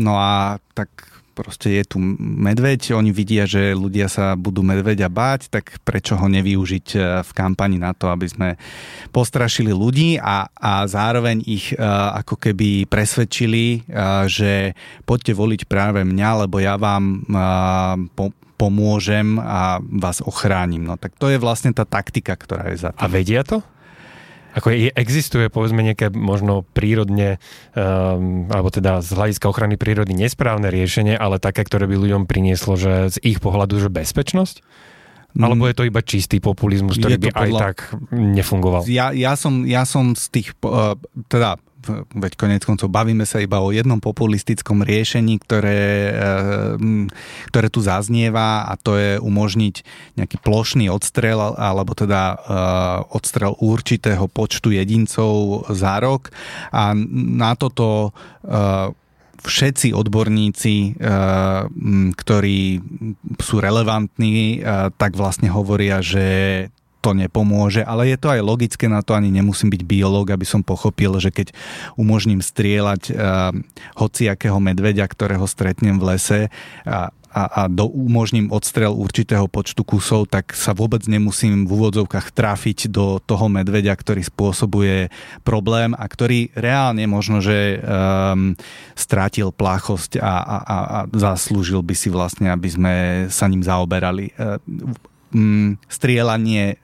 No 0.00 0.12
a 0.16 0.56
tak 0.72 1.11
proste 1.32 1.72
je 1.72 1.84
tu 1.84 1.98
medveď, 2.20 2.92
oni 2.92 3.10
vidia, 3.10 3.48
že 3.48 3.72
ľudia 3.72 4.06
sa 4.06 4.36
budú 4.36 4.60
medveďa 4.60 5.08
báť, 5.08 5.48
tak 5.48 5.80
prečo 5.82 6.14
ho 6.20 6.28
nevyužiť 6.28 6.86
e, 6.94 6.98
v 7.24 7.30
kampani 7.32 7.80
na 7.80 7.96
to, 7.96 8.12
aby 8.12 8.28
sme 8.28 8.48
postrašili 9.10 9.72
ľudí 9.72 10.20
a, 10.20 10.46
a 10.52 10.84
zároveň 10.88 11.44
ich 11.44 11.74
uh, 11.74 12.16
ako 12.22 12.38
keby 12.38 12.88
presvedčili, 12.88 13.84
uh, 13.88 14.24
že 14.28 14.72
poďte 15.04 15.32
voliť 15.36 15.60
práve 15.68 16.00
mňa, 16.04 16.46
lebo 16.46 16.60
ja 16.60 16.76
vám 16.76 17.24
po, 18.16 18.32
pomôžem 18.56 19.42
a 19.42 19.82
vás 19.82 20.22
ochránim. 20.22 20.86
No 20.86 20.94
tak 20.94 21.18
to 21.18 21.26
je 21.26 21.42
vlastne 21.42 21.74
tá 21.74 21.82
taktika, 21.82 22.38
ktorá 22.38 22.70
je 22.70 22.86
za 22.86 22.94
tým. 22.94 23.02
A 23.02 23.06
vedia 23.10 23.42
to? 23.42 23.58
Ako 24.52 24.68
je, 24.68 24.92
existuje 24.92 25.48
povedzme 25.48 25.80
nejaké 25.80 26.12
možno 26.12 26.68
prírodne, 26.76 27.40
um, 27.72 28.44
alebo 28.52 28.68
teda 28.68 29.00
z 29.00 29.10
hľadiska 29.16 29.48
ochrany 29.48 29.80
prírody 29.80 30.12
nesprávne 30.12 30.68
riešenie, 30.68 31.16
ale 31.16 31.40
také, 31.40 31.64
ktoré 31.64 31.88
by 31.88 31.96
ľuďom 31.96 32.22
prinieslo, 32.28 32.76
že 32.76 33.12
z 33.12 33.16
ich 33.24 33.40
pohľadu, 33.40 33.80
že 33.80 33.88
bezpečnosť? 33.88 34.60
Alebo 35.32 35.64
je 35.64 35.72
to 35.72 35.88
iba 35.88 36.04
čistý 36.04 36.44
populizmus, 36.44 37.00
ktorý 37.00 37.16
by 37.16 37.30
podľa... 37.32 37.40
aj 37.40 37.52
tak 37.64 37.76
nefungoval? 38.12 38.84
Ja, 38.84 39.16
ja, 39.16 39.32
som, 39.32 39.64
ja 39.64 39.88
som 39.88 40.12
z 40.12 40.28
tých, 40.28 40.48
uh, 40.60 41.00
teda 41.32 41.56
veď 42.14 42.32
konec 42.38 42.62
koncov 42.62 42.88
bavíme 42.88 43.26
sa 43.26 43.42
iba 43.42 43.58
o 43.58 43.74
jednom 43.74 43.98
populistickom 43.98 44.86
riešení, 44.86 45.42
ktoré, 45.42 45.82
eh, 46.10 46.74
ktoré 47.50 47.66
tu 47.68 47.82
zaznieva 47.82 48.68
a 48.70 48.74
to 48.78 48.96
je 48.96 49.18
umožniť 49.18 49.74
nejaký 50.18 50.36
plošný 50.40 50.88
odstrel 50.88 51.38
alebo 51.38 51.92
teda 51.92 52.22
eh, 52.32 52.38
odstrel 53.12 53.58
určitého 53.58 54.26
počtu 54.30 54.74
jedincov 54.74 55.66
za 55.74 55.98
rok. 55.98 56.30
A 56.70 56.94
na 57.10 57.58
toto 57.58 58.14
eh, 58.46 58.94
všetci 59.42 59.90
odborníci, 59.90 61.02
ktorí 62.14 62.60
sú 63.42 63.56
relevantní, 63.58 64.62
tak 64.94 65.18
vlastne 65.18 65.50
hovoria, 65.50 65.98
že 65.98 66.70
to 67.02 67.18
nepomôže, 67.18 67.82
ale 67.82 68.14
je 68.14 68.16
to 68.16 68.30
aj 68.30 68.40
logické, 68.46 68.86
na 68.86 69.02
to 69.02 69.18
ani 69.18 69.34
nemusím 69.34 69.74
byť 69.74 69.82
biológ, 69.82 70.30
aby 70.30 70.46
som 70.46 70.62
pochopil, 70.62 71.18
že 71.18 71.34
keď 71.34 71.50
umožním 71.98 72.38
strieľať 72.38 73.02
uh, 73.10 73.50
hociakého 73.98 74.62
medveďa, 74.62 75.10
ktorého 75.10 75.44
stretnem 75.50 75.98
v 75.98 76.14
lese 76.14 76.40
a, 76.86 77.10
a, 77.32 77.42
a 77.42 77.62
do, 77.66 77.90
umožním 77.90 78.52
odstrel 78.54 78.94
určitého 78.94 79.48
počtu 79.50 79.82
kusov, 79.82 80.30
tak 80.30 80.54
sa 80.54 80.76
vôbec 80.76 81.02
nemusím 81.10 81.64
v 81.64 81.74
úvodzovkách 81.74 82.30
trafiť 82.30 82.92
do 82.92 83.18
toho 83.18 83.50
medveďa, 83.50 83.98
ktorý 83.98 84.22
spôsobuje 84.22 85.10
problém 85.42 85.96
a 85.96 86.04
ktorý 86.06 86.52
reálne 86.54 87.02
možno, 87.08 87.40
že 87.42 87.80
um, 87.80 88.54
strátil 88.94 89.50
pláchosť 89.50 90.20
a, 90.20 90.34
a, 90.38 90.56
a 90.62 90.98
zaslúžil 91.10 91.80
by 91.82 91.94
si 91.96 92.12
vlastne, 92.12 92.52
aby 92.52 92.68
sme 92.68 92.94
sa 93.32 93.48
ním 93.48 93.64
zaoberali. 93.64 94.36
Uh, 94.36 94.60
mm, 95.32 95.82
strieľanie 95.88 96.64
e, 96.72 96.76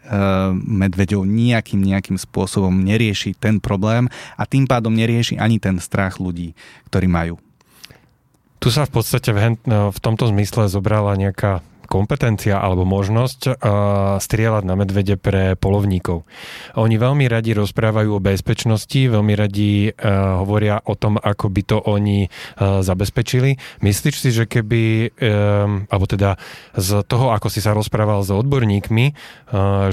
medveďov 0.56 1.22
nejakým 1.28 1.80
nejakým 1.84 2.18
spôsobom 2.18 2.72
nerieši 2.72 3.37
ten 3.37 3.61
problém 3.62 4.08
a 4.34 4.42
tým 4.48 4.66
pádom 4.66 4.92
nerieši 4.92 5.38
ani 5.38 5.61
ten 5.61 5.76
strach 5.78 6.18
ľudí, 6.18 6.56
ktorí 6.90 7.06
majú. 7.06 7.37
Tu 8.58 8.74
sa 8.74 8.82
v 8.88 8.90
podstate 8.90 9.30
v, 9.30 9.54
v 9.68 9.98
tomto 10.02 10.26
zmysle 10.26 10.66
zobrala 10.66 11.14
nejaká 11.14 11.62
kompetencia 11.88 12.61
alebo 12.61 12.85
možnosť 12.85 13.40
uh, 13.48 13.55
strieľať 14.20 14.62
na 14.68 14.77
medvede 14.77 15.16
pre 15.16 15.57
polovníkov. 15.57 16.29
Oni 16.77 17.01
veľmi 17.01 17.24
radi 17.24 17.57
rozprávajú 17.57 18.20
o 18.20 18.20
bezpečnosti, 18.20 19.01
veľmi 19.09 19.33
radi 19.33 19.88
uh, 19.88 20.44
hovoria 20.44 20.85
o 20.85 20.92
tom, 20.92 21.16
ako 21.16 21.48
by 21.48 21.62
to 21.64 21.79
oni 21.81 22.29
uh, 22.29 22.85
zabezpečili. 22.85 23.57
Myslíš 23.81 24.16
si, 24.20 24.31
že 24.35 24.44
keby, 24.44 25.14
alebo 25.88 26.05
teda 26.05 26.37
z 26.74 27.01
toho, 27.07 27.31
ako 27.33 27.48
si 27.48 27.62
sa 27.62 27.72
rozprával 27.72 28.20
s 28.27 28.35
odborníkmi, 28.35 29.14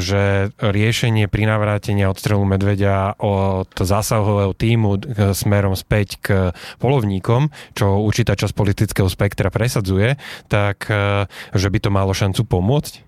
že 0.01 0.51
riešenie 0.57 1.29
pri 1.29 1.47
navrátení 1.47 2.03
odstrelu 2.09 2.41
medveďa 2.41 3.21
od 3.21 3.69
zásahového 3.71 4.51
týmu 4.57 4.99
smerom 5.37 5.77
späť 5.77 6.19
k 6.19 6.27
polovníkom, 6.81 7.53
čo 7.77 8.01
určitá 8.01 8.33
časť 8.35 8.57
politického 8.57 9.07
spektra 9.07 9.53
presadzuje, 9.53 10.17
tak 10.49 10.89
že 11.53 11.67
by 11.69 11.79
to 11.85 11.93
malo 11.93 12.09
šancu 12.17 12.41
pomôcť? 12.41 13.05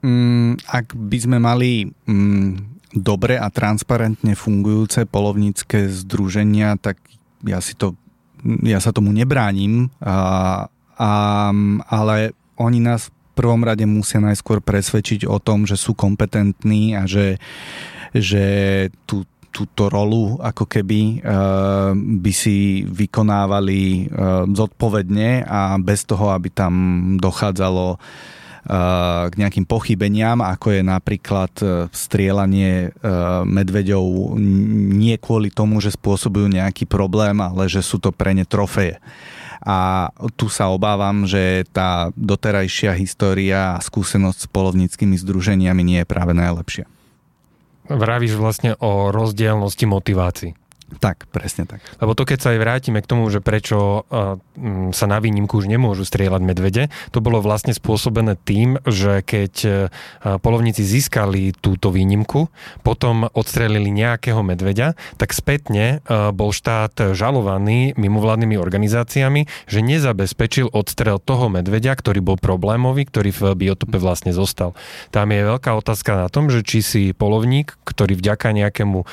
Mm, 0.00 0.56
ak 0.64 0.96
by 0.96 1.18
sme 1.20 1.36
mali 1.36 1.92
mm, 2.08 2.80
dobre 2.96 3.36
a 3.36 3.52
transparentne 3.52 4.32
fungujúce 4.32 5.04
polovnícke 5.04 5.92
združenia, 5.92 6.80
tak 6.80 6.96
ja 7.44 7.60
si 7.60 7.76
to 7.76 7.92
ja 8.62 8.78
sa 8.78 8.94
tomu 8.94 9.10
nebránim, 9.10 9.90
a, 9.98 10.70
a, 10.94 11.12
ale 11.90 12.16
oni 12.54 12.78
nás 12.78 13.10
v 13.10 13.12
prvom 13.34 13.62
rade 13.66 13.82
musia 13.86 14.22
najskôr 14.22 14.62
presvedčiť 14.62 15.26
o 15.26 15.42
tom, 15.42 15.66
že 15.66 15.74
sú 15.74 15.94
kompetentní 15.94 16.94
a 16.94 17.06
že, 17.06 17.42
že 18.14 18.46
tú 19.10 19.26
túto 19.48 19.88
rolu 19.90 20.38
ako 20.38 20.64
keby 20.68 21.20
uh, 21.24 21.92
by 21.96 22.32
si 22.32 22.84
vykonávali 22.86 24.06
uh, 24.06 24.44
zodpovedne 24.46 25.44
a 25.48 25.76
bez 25.80 26.04
toho, 26.04 26.30
aby 26.30 26.52
tam 26.52 26.72
dochádzalo 27.16 27.96
uh, 27.96 28.00
k 29.28 29.34
nejakým 29.34 29.64
pochybeniam, 29.64 30.44
ako 30.44 30.76
je 30.76 30.82
napríklad 30.84 31.52
strieľanie 31.88 32.92
medveďov 33.48 34.36
nie 34.92 35.16
kvôli 35.16 35.48
tomu, 35.48 35.80
že 35.80 35.96
spôsobujú 35.96 36.52
nejaký 36.52 36.84
problém, 36.84 37.40
ale 37.40 37.64
že 37.64 37.80
sú 37.80 37.96
to 37.96 38.12
pre 38.12 38.36
ne 38.36 38.44
trofeje. 38.44 39.00
A 39.64 40.12
tu 40.36 40.52
sa 40.52 40.68
obávam, 40.68 41.24
že 41.24 41.64
tá 41.72 42.12
doterajšia 42.12 42.92
história 43.00 43.74
a 43.74 43.80
skúsenosť 43.80 44.38
s 44.44 44.48
polovníckými 44.52 45.16
združeniami 45.16 45.82
nie 45.82 45.98
je 46.04 46.10
práve 46.12 46.36
najlepšia 46.36 46.97
vravíš 47.88 48.36
vlastne 48.36 48.76
o 48.78 49.10
rozdielnosti 49.10 49.84
motivácií. 49.88 50.52
Tak, 50.88 51.28
presne 51.28 51.68
tak. 51.68 51.84
Lebo 52.00 52.16
to, 52.16 52.24
keď 52.24 52.38
sa 52.40 52.48
aj 52.56 52.58
vrátime 52.64 53.04
k 53.04 53.10
tomu, 53.12 53.28
že 53.28 53.44
prečo 53.44 54.08
sa 54.96 55.04
na 55.04 55.18
výnimku 55.20 55.60
už 55.60 55.68
nemôžu 55.68 56.08
strieľať 56.08 56.40
medvede, 56.40 56.88
to 57.12 57.20
bolo 57.20 57.44
vlastne 57.44 57.76
spôsobené 57.76 58.40
tým, 58.40 58.80
že 58.88 59.20
keď 59.20 59.52
polovníci 60.40 60.80
získali 60.80 61.52
túto 61.60 61.92
výnimku, 61.92 62.48
potom 62.80 63.28
odstrelili 63.36 63.92
nejakého 63.92 64.40
medveďa, 64.40 64.96
tak 65.20 65.36
spätne 65.36 66.00
bol 66.32 66.56
štát 66.56 67.12
žalovaný 67.12 67.92
mimovládnymi 68.00 68.56
organizáciami, 68.56 69.44
že 69.68 69.84
nezabezpečil 69.84 70.72
odstrel 70.72 71.20
toho 71.20 71.52
medveďa, 71.52 72.00
ktorý 72.00 72.24
bol 72.24 72.40
problémový, 72.40 73.04
ktorý 73.04 73.28
v 73.36 73.42
biotope 73.60 74.00
vlastne 74.00 74.32
zostal. 74.32 74.72
Tam 75.12 75.28
je 75.28 75.44
veľká 75.44 75.68
otázka 75.76 76.16
na 76.16 76.32
tom, 76.32 76.48
že 76.48 76.64
či 76.64 76.80
si 76.80 77.02
polovník, 77.12 77.76
ktorý 77.84 78.16
vďaka 78.16 78.56
nejakému 78.56 79.04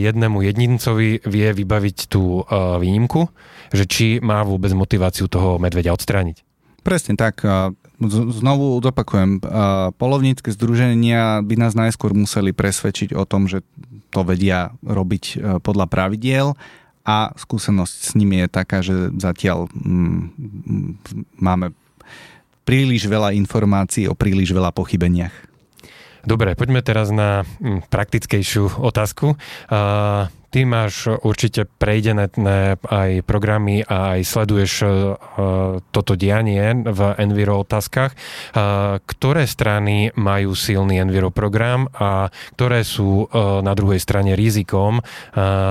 jednému 0.00 0.40
jedincovi 0.40 0.93
Šušovi 0.94 1.26
vie 1.26 1.48
vybaviť 1.50 2.06
tú 2.06 2.46
uh, 2.46 2.78
výnimku, 2.78 3.26
že 3.74 3.82
či 3.90 4.06
má 4.22 4.46
vôbec 4.46 4.70
motiváciu 4.70 5.26
toho 5.26 5.58
medveďa 5.58 5.90
odstrániť. 5.90 6.46
Presne 6.86 7.18
tak. 7.18 7.42
Znovu 8.04 8.76
zopakujem, 8.84 9.40
polovnícke 9.96 10.52
združenia 10.52 11.40
by 11.40 11.54
nás 11.56 11.72
najskôr 11.72 12.12
museli 12.12 12.52
presvedčiť 12.52 13.16
o 13.16 13.24
tom, 13.24 13.48
že 13.48 13.64
to 14.12 14.20
vedia 14.20 14.76
robiť 14.84 15.24
e, 15.24 15.36
podľa 15.64 15.86
pravidiel 15.88 16.52
a 17.08 17.32
skúsenosť 17.32 17.94
s 17.94 18.10
nimi 18.18 18.44
je 18.44 18.48
taká, 18.52 18.84
že 18.84 19.14
zatiaľ 19.16 19.72
mm, 19.72 20.22
máme 21.40 21.72
príliš 22.68 23.08
veľa 23.08 23.32
informácií 23.32 24.04
o 24.10 24.18
príliš 24.18 24.52
veľa 24.52 24.74
pochybeniach. 24.74 25.53
Dobre, 26.24 26.56
poďme 26.56 26.80
teraz 26.80 27.12
na 27.12 27.44
mm, 27.44 27.88
praktickejšiu 27.92 28.80
otázku. 28.80 29.36
Ty 30.54 30.62
máš 30.70 31.10
určite 31.10 31.66
prejdené 31.66 32.30
aj 32.78 33.26
programy 33.26 33.82
a 33.82 34.14
aj 34.14 34.20
sleduješ 34.22 34.72
e, 34.86 34.88
toto 35.90 36.14
dianie 36.14 36.78
v 36.78 37.00
Enviro 37.18 37.58
otázkach. 37.66 38.14
E, 38.14 38.16
ktoré 39.02 39.50
strany 39.50 40.14
majú 40.14 40.54
silný 40.54 41.02
Enviro 41.02 41.34
program 41.34 41.90
a 41.90 42.30
ktoré 42.54 42.86
sú 42.86 43.26
e, 43.26 43.34
na 43.66 43.74
druhej 43.74 43.98
strane 43.98 44.38
rizikom 44.38 45.02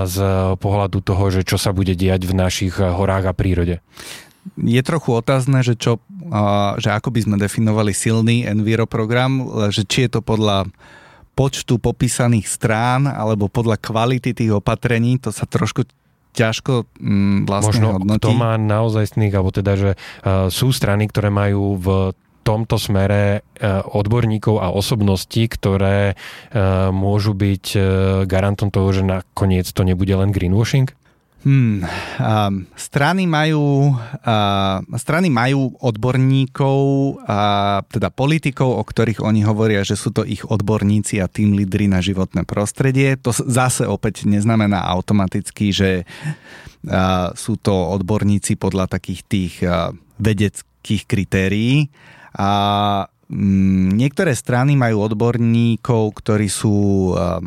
z 0.04 0.18
pohľadu 0.60 1.00
toho, 1.00 1.32
že 1.32 1.48
čo 1.48 1.56
sa 1.56 1.72
bude 1.72 1.96
diať 1.96 2.28
v 2.28 2.36
našich 2.36 2.76
horách 2.76 3.32
a 3.32 3.34
prírode? 3.34 3.80
Je 4.60 4.82
trochu 4.84 5.10
otázne, 5.16 5.64
že, 5.64 5.80
čo, 5.80 6.04
že 6.78 6.90
ako 6.92 7.10
by 7.16 7.20
sme 7.24 7.36
definovali 7.40 7.96
silný 7.96 8.44
Enviro 8.44 8.84
program, 8.86 9.44
že 9.72 9.88
či 9.88 10.08
je 10.08 10.20
to 10.20 10.22
podľa 10.22 10.68
počtu 11.34 11.82
popísaných 11.82 12.46
strán 12.46 13.10
alebo 13.10 13.50
podľa 13.50 13.82
kvality 13.82 14.38
tých 14.38 14.54
opatrení, 14.54 15.18
to 15.18 15.34
sa 15.34 15.50
trošku 15.50 15.90
ťažko 16.34 16.90
mm, 16.98 17.46
vlastne 17.46 17.82
Možno 17.82 17.88
hodnotí. 18.02 18.26
to 18.26 18.34
má 18.34 18.58
naozaj 18.58 19.14
sných, 19.14 19.34
alebo 19.38 19.54
teda, 19.54 19.74
že 19.78 19.92
uh, 19.94 20.50
sú 20.50 20.74
strany, 20.74 21.06
ktoré 21.10 21.30
majú 21.30 21.78
v 21.78 21.88
tomto 22.44 22.76
smere 22.76 23.40
uh, 23.40 23.86
odborníkov 23.86 24.60
a 24.60 24.74
osobností, 24.74 25.46
ktoré 25.48 26.14
uh, 26.14 26.90
môžu 26.90 27.38
byť 27.38 27.66
garantom 28.26 28.74
toho, 28.74 28.90
že 28.92 29.06
nakoniec 29.06 29.70
to 29.70 29.86
nebude 29.86 30.12
len 30.12 30.34
greenwashing? 30.34 30.90
Hmm, 31.44 31.84
um, 31.84 32.64
strany 32.80 33.28
majú 33.28 33.92
uh, 34.00 34.80
strany 34.96 35.28
majú 35.28 35.76
odborníkov, 35.76 36.80
uh, 37.20 37.84
teda 37.92 38.08
politikov, 38.16 38.80
o 38.80 38.84
ktorých 38.88 39.20
oni 39.20 39.44
hovoria, 39.44 39.84
že 39.84 40.00
sú 40.00 40.16
to 40.16 40.24
ich 40.24 40.40
odborníci 40.48 41.20
a 41.20 41.28
tým 41.28 41.52
lídry 41.52 41.92
na 41.92 42.00
životné 42.00 42.48
prostredie. 42.48 43.20
To 43.28 43.36
zase 43.36 43.84
opäť 43.84 44.24
neznamená 44.24 44.88
automaticky, 44.88 45.76
že 45.76 45.92
uh, 46.08 47.36
sú 47.36 47.60
to 47.60 47.76
odborníci 47.92 48.56
podľa 48.56 48.96
takých 48.96 49.22
tých 49.28 49.54
uh, 49.68 49.92
vedeckých 50.24 51.04
kritérií. 51.04 51.92
A 52.40 52.50
um, 53.28 53.92
niektoré 53.92 54.32
strany 54.32 54.80
majú 54.80 55.12
odborníkov, 55.12 56.24
ktorí 56.24 56.48
sú 56.48 57.12
uh, 57.12 57.44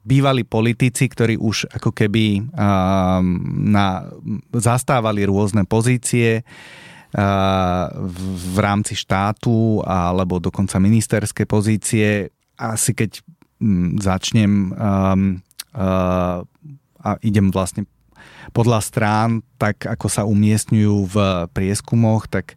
bývalí 0.00 0.48
politici, 0.48 1.06
ktorí 1.06 1.36
už 1.36 1.68
ako 1.76 1.92
keby 1.92 2.40
uh, 2.40 3.20
na, 3.68 4.08
zastávali 4.56 5.28
rôzne 5.28 5.68
pozície 5.68 6.40
uh, 6.40 7.86
v, 8.00 8.56
rámci 8.56 8.96
štátu 8.96 9.84
alebo 9.84 10.40
dokonca 10.40 10.80
ministerské 10.80 11.44
pozície. 11.44 12.32
Asi 12.56 12.96
keď 12.96 13.20
um, 13.60 13.96
začnem 14.00 14.72
um, 14.72 15.40
uh, 15.76 16.40
a 17.00 17.10
idem 17.24 17.48
vlastne 17.48 17.88
podľa 18.52 18.80
strán, 18.84 19.30
tak 19.56 19.84
ako 19.84 20.06
sa 20.08 20.22
umiestňujú 20.28 20.96
v 21.08 21.16
prieskumoch, 21.52 22.28
tak 22.28 22.56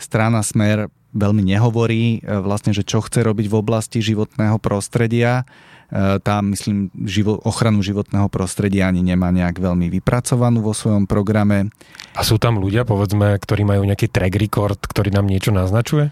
strana 0.00 0.40
Smer 0.40 0.88
veľmi 1.14 1.46
nehovorí 1.46 2.20
vlastne, 2.26 2.74
že 2.74 2.82
čo 2.82 3.00
chce 3.00 3.22
robiť 3.22 3.46
v 3.46 3.58
oblasti 3.58 4.02
životného 4.02 4.58
prostredia 4.58 5.46
E, 5.94 6.18
tam, 6.18 6.50
myslím, 6.50 6.90
živo, 7.06 7.38
ochranu 7.44 7.78
životného 7.84 8.26
prostredia 8.26 8.90
ani 8.90 9.06
nemá 9.06 9.30
nejak 9.30 9.62
veľmi 9.62 9.86
vypracovanú 9.94 10.64
vo 10.64 10.74
svojom 10.74 11.06
programe. 11.06 11.70
A 12.18 12.26
sú 12.26 12.40
tam 12.42 12.58
ľudia, 12.58 12.82
povedzme, 12.82 13.38
ktorí 13.38 13.62
majú 13.62 13.86
nejaký 13.86 14.10
track 14.10 14.34
record, 14.34 14.80
ktorý 14.80 15.12
nám 15.12 15.30
niečo 15.30 15.54
naznačuje? 15.54 16.10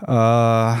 Uh, 0.00 0.80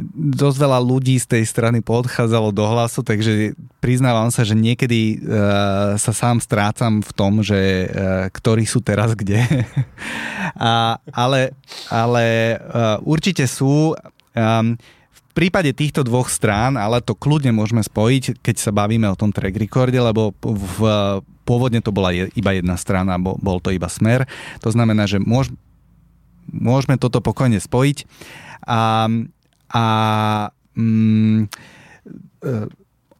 dosť 0.00 0.56
veľa 0.56 0.78
ľudí 0.80 1.20
z 1.20 1.36
tej 1.36 1.44
strany 1.44 1.84
podchádzalo 1.84 2.48
do 2.48 2.64
hlasu, 2.64 3.04
takže 3.04 3.52
priznávam 3.84 4.32
sa, 4.32 4.40
že 4.40 4.56
niekedy 4.56 5.20
uh, 5.20 6.00
sa 6.00 6.12
sám 6.16 6.40
strácam 6.40 7.04
v 7.04 7.12
tom, 7.12 7.44
že 7.44 7.88
uh, 7.88 8.32
ktorí 8.32 8.64
sú 8.64 8.80
teraz 8.80 9.12
kde. 9.12 9.44
A, 10.52 11.00
ale 11.16 11.56
ale 11.88 12.56
uh, 12.60 13.00
určite 13.04 13.48
sú. 13.48 13.96
Um, 14.32 14.76
prípade 15.32 15.72
týchto 15.72 16.04
dvoch 16.04 16.28
strán, 16.28 16.76
ale 16.76 17.00
to 17.00 17.16
kľudne 17.16 17.56
môžeme 17.56 17.80
spojiť, 17.80 18.44
keď 18.44 18.56
sa 18.60 18.70
bavíme 18.70 19.08
o 19.08 19.16
tom 19.16 19.32
track 19.32 19.56
recorde, 19.56 19.96
lebo 19.96 20.36
v, 20.44 20.78
pôvodne 21.48 21.80
to 21.80 21.88
bola 21.88 22.12
iba 22.12 22.50
jedna 22.52 22.76
strana, 22.76 23.16
bol, 23.16 23.40
bol 23.40 23.58
to 23.58 23.72
iba 23.72 23.88
smer. 23.88 24.28
To 24.60 24.68
znamená, 24.68 25.08
že 25.08 25.16
môž, 25.16 25.48
môžeme 26.52 27.00
toto 27.00 27.24
pokojne 27.24 27.58
spojiť. 27.58 28.04
A, 28.68 29.08
a 29.72 29.84
mm, 30.76 31.48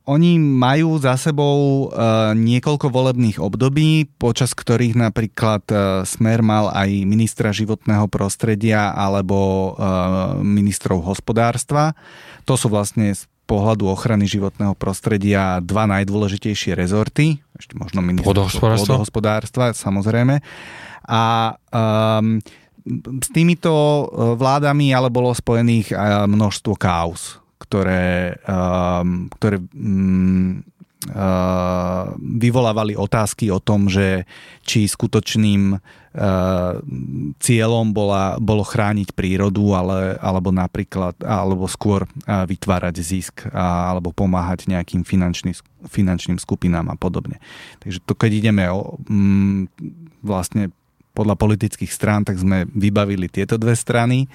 oni 0.03 0.34
majú 0.34 0.98
za 0.98 1.14
sebou 1.14 1.86
uh, 1.86 2.34
niekoľko 2.34 2.90
volebných 2.90 3.38
období, 3.38 4.11
počas 4.18 4.50
ktorých 4.50 4.98
napríklad 4.98 5.62
uh, 5.70 5.78
Smer 6.03 6.42
mal 6.42 6.74
aj 6.74 7.07
ministra 7.07 7.55
životného 7.55 8.11
prostredia 8.11 8.90
alebo 8.90 9.72
uh, 9.72 10.42
ministrov 10.42 11.07
hospodárstva. 11.07 11.94
To 12.50 12.59
sú 12.59 12.66
vlastne 12.66 13.14
z 13.14 13.30
pohľadu 13.46 13.86
ochrany 13.86 14.26
životného 14.26 14.74
prostredia 14.74 15.62
dva 15.62 15.86
najdôležitejšie 15.86 16.74
rezorty, 16.74 17.38
ešte 17.55 17.78
možno 17.78 18.03
ministerstvo 18.03 18.74
vodohospodárstva, 18.82 19.70
samozrejme. 19.70 20.42
A 21.07 21.55
um, 21.70 22.42
s 23.22 23.28
týmito 23.30 23.70
vládami 24.37 24.91
ale 24.91 25.09
bolo 25.09 25.30
spojených 25.30 25.95
množstvo 26.26 26.74
kaos 26.74 27.43
ktoré, 27.62 28.37
um, 28.45 29.33
ktoré 29.33 29.57
vyvolávali 32.20 32.95
otázky 32.95 33.51
o 33.51 33.59
tom, 33.59 33.91
že 33.91 34.22
či 34.62 34.87
skutočným 34.87 35.83
cieľom 37.43 37.87
bola, 37.91 38.37
bolo 38.39 38.62
chrániť 38.62 39.11
prírodu, 39.16 39.64
ale, 39.74 40.14
alebo 40.20 40.55
napríklad, 40.55 41.18
alebo 41.24 41.66
skôr 41.66 42.07
vytvárať 42.28 42.95
zisk 43.03 43.49
alebo 43.51 44.14
pomáhať 44.14 44.70
nejakým 44.70 45.03
finančný, 45.03 45.57
finančným 45.91 46.39
skupinám 46.39 46.93
a 46.93 46.97
podobne. 47.01 47.43
Takže 47.83 47.99
to, 48.05 48.12
keď 48.14 48.30
ideme 48.39 48.64
o, 48.70 49.01
vlastne 50.22 50.70
podľa 51.12 51.36
politických 51.36 51.92
strán, 51.92 52.24
tak 52.24 52.40
sme 52.40 52.64
vybavili 52.72 53.28
tieto 53.28 53.60
dve 53.60 53.76
strany. 53.76 54.26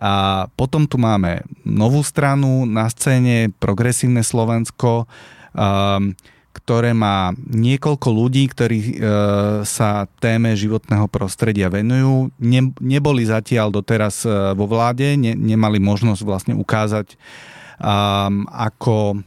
A 0.00 0.46
potom 0.56 0.88
tu 0.88 0.96
máme 0.96 1.44
novú 1.66 2.00
stranu 2.00 2.64
na 2.64 2.88
scéne, 2.88 3.52
Progresívne 3.60 4.24
Slovensko, 4.24 5.04
um, 5.52 6.16
ktoré 6.50 6.90
má 6.94 7.30
niekoľko 7.46 8.08
ľudí, 8.10 8.50
ktorí 8.50 8.78
e, 8.78 8.92
sa 9.62 10.10
téme 10.18 10.50
životného 10.58 11.06
prostredia 11.06 11.70
venujú. 11.70 12.34
Ne, 12.42 12.74
neboli 12.82 13.22
zatiaľ 13.22 13.70
doteraz 13.70 14.26
e, 14.26 14.30
vo 14.58 14.66
vláde, 14.66 15.14
ne, 15.14 15.38
nemali 15.38 15.78
možnosť 15.78 16.22
vlastne 16.26 16.54
ukázať, 16.58 17.14
um, 17.78 18.50
ako 18.50 19.22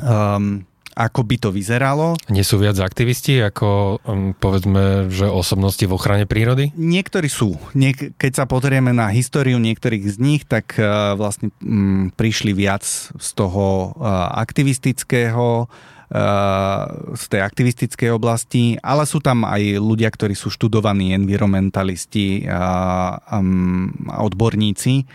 um, 0.00 0.64
ako 0.92 1.20
by 1.24 1.36
to 1.40 1.48
vyzeralo. 1.50 2.14
Nie 2.28 2.44
sú 2.44 2.60
viac 2.60 2.78
aktivisti 2.78 3.40
ako 3.40 3.98
um, 4.04 4.36
povedzme, 4.36 5.08
že 5.08 5.28
osobnosti 5.28 5.82
v 5.82 5.92
ochrane 5.96 6.24
prírody? 6.28 6.70
Niektorí 6.76 7.28
sú. 7.28 7.56
Niek- 7.72 8.14
keď 8.16 8.32
sa 8.42 8.44
pozrieme 8.44 8.92
na 8.92 9.08
históriu 9.10 9.56
niektorých 9.56 10.04
z 10.08 10.16
nich, 10.20 10.42
tak 10.44 10.76
uh, 10.76 11.16
vlastne 11.16 11.50
um, 11.64 12.12
prišli 12.12 12.52
viac 12.52 12.84
z 13.12 13.28
toho 13.34 13.96
uh, 13.96 14.36
aktivistického 14.38 15.66
uh, 15.66 16.84
z 17.16 17.24
tej 17.32 17.40
aktivistickej 17.40 18.10
oblasti, 18.12 18.76
ale 18.84 19.08
sú 19.08 19.24
tam 19.24 19.48
aj 19.48 19.80
ľudia, 19.80 20.12
ktorí 20.12 20.36
sú 20.36 20.52
študovaní 20.52 21.16
environmentalisti 21.16 22.44
a 22.46 23.16
um, 23.40 23.88
odborníci. 24.06 25.08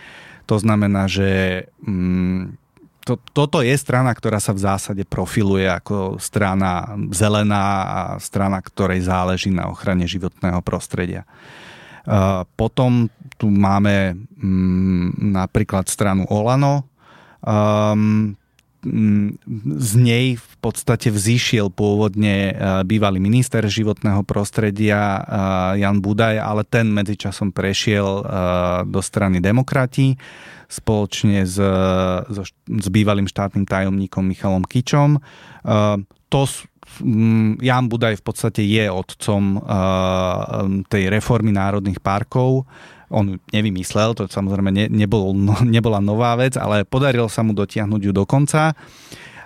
To 0.48 0.56
znamená, 0.56 1.06
že 1.06 1.64
um, 1.84 2.56
to, 3.08 3.16
toto 3.32 3.64
je 3.64 3.72
strana, 3.80 4.12
ktorá 4.12 4.36
sa 4.36 4.52
v 4.52 4.60
zásade 4.60 5.02
profiluje 5.08 5.64
ako 5.64 6.20
strana 6.20 6.92
zelená 7.08 7.64
a 7.88 8.00
strana, 8.20 8.60
ktorej 8.60 9.08
záleží 9.08 9.48
na 9.48 9.72
ochrane 9.72 10.04
životného 10.04 10.60
prostredia. 10.60 11.24
Potom 12.52 13.08
tu 13.40 13.48
máme 13.48 14.12
mm, 14.12 15.32
napríklad 15.32 15.88
stranu 15.88 16.28
Olano. 16.28 16.84
Um, 17.40 18.36
z 19.78 19.92
nej 19.96 20.40
v 20.40 20.54
podstate 20.58 21.12
vzýšiel 21.12 21.70
pôvodne 21.70 22.56
bývalý 22.88 23.20
minister 23.22 23.62
životného 23.64 24.24
prostredia 24.26 25.22
Jan 25.78 26.02
Budaj, 26.02 26.40
ale 26.40 26.66
ten 26.66 26.90
medzičasom 26.90 27.54
prešiel 27.54 28.24
do 28.88 29.00
strany 29.04 29.38
demokrati 29.38 30.18
spoločne 30.68 31.48
s, 31.48 31.56
so, 32.28 32.42
s 32.68 32.86
bývalým 32.92 33.24
štátnym 33.24 33.64
tajomníkom 33.64 34.20
Michalom 34.20 34.68
Kičom. 34.68 35.16
To 36.28 36.40
Jan 37.60 37.86
Budaj 37.88 38.20
v 38.20 38.24
podstate 38.24 38.64
je 38.64 38.84
otcom 38.88 39.60
tej 40.88 41.02
reformy 41.08 41.52
národných 41.52 42.00
parkov. 42.04 42.68
On 43.08 43.40
nevymyslel, 43.52 44.12
to 44.12 44.28
samozrejme 44.28 44.70
ne, 44.72 44.84
nebol, 44.88 45.32
no, 45.32 45.56
nebola 45.76 45.98
nová 46.00 46.36
vec, 46.36 46.56
ale 46.60 46.84
podarilo 46.84 47.28
sa 47.32 47.44
mu 47.44 47.56
dotiahnuť 47.56 48.00
ju 48.04 48.12
do 48.12 48.24
konca. 48.28 48.76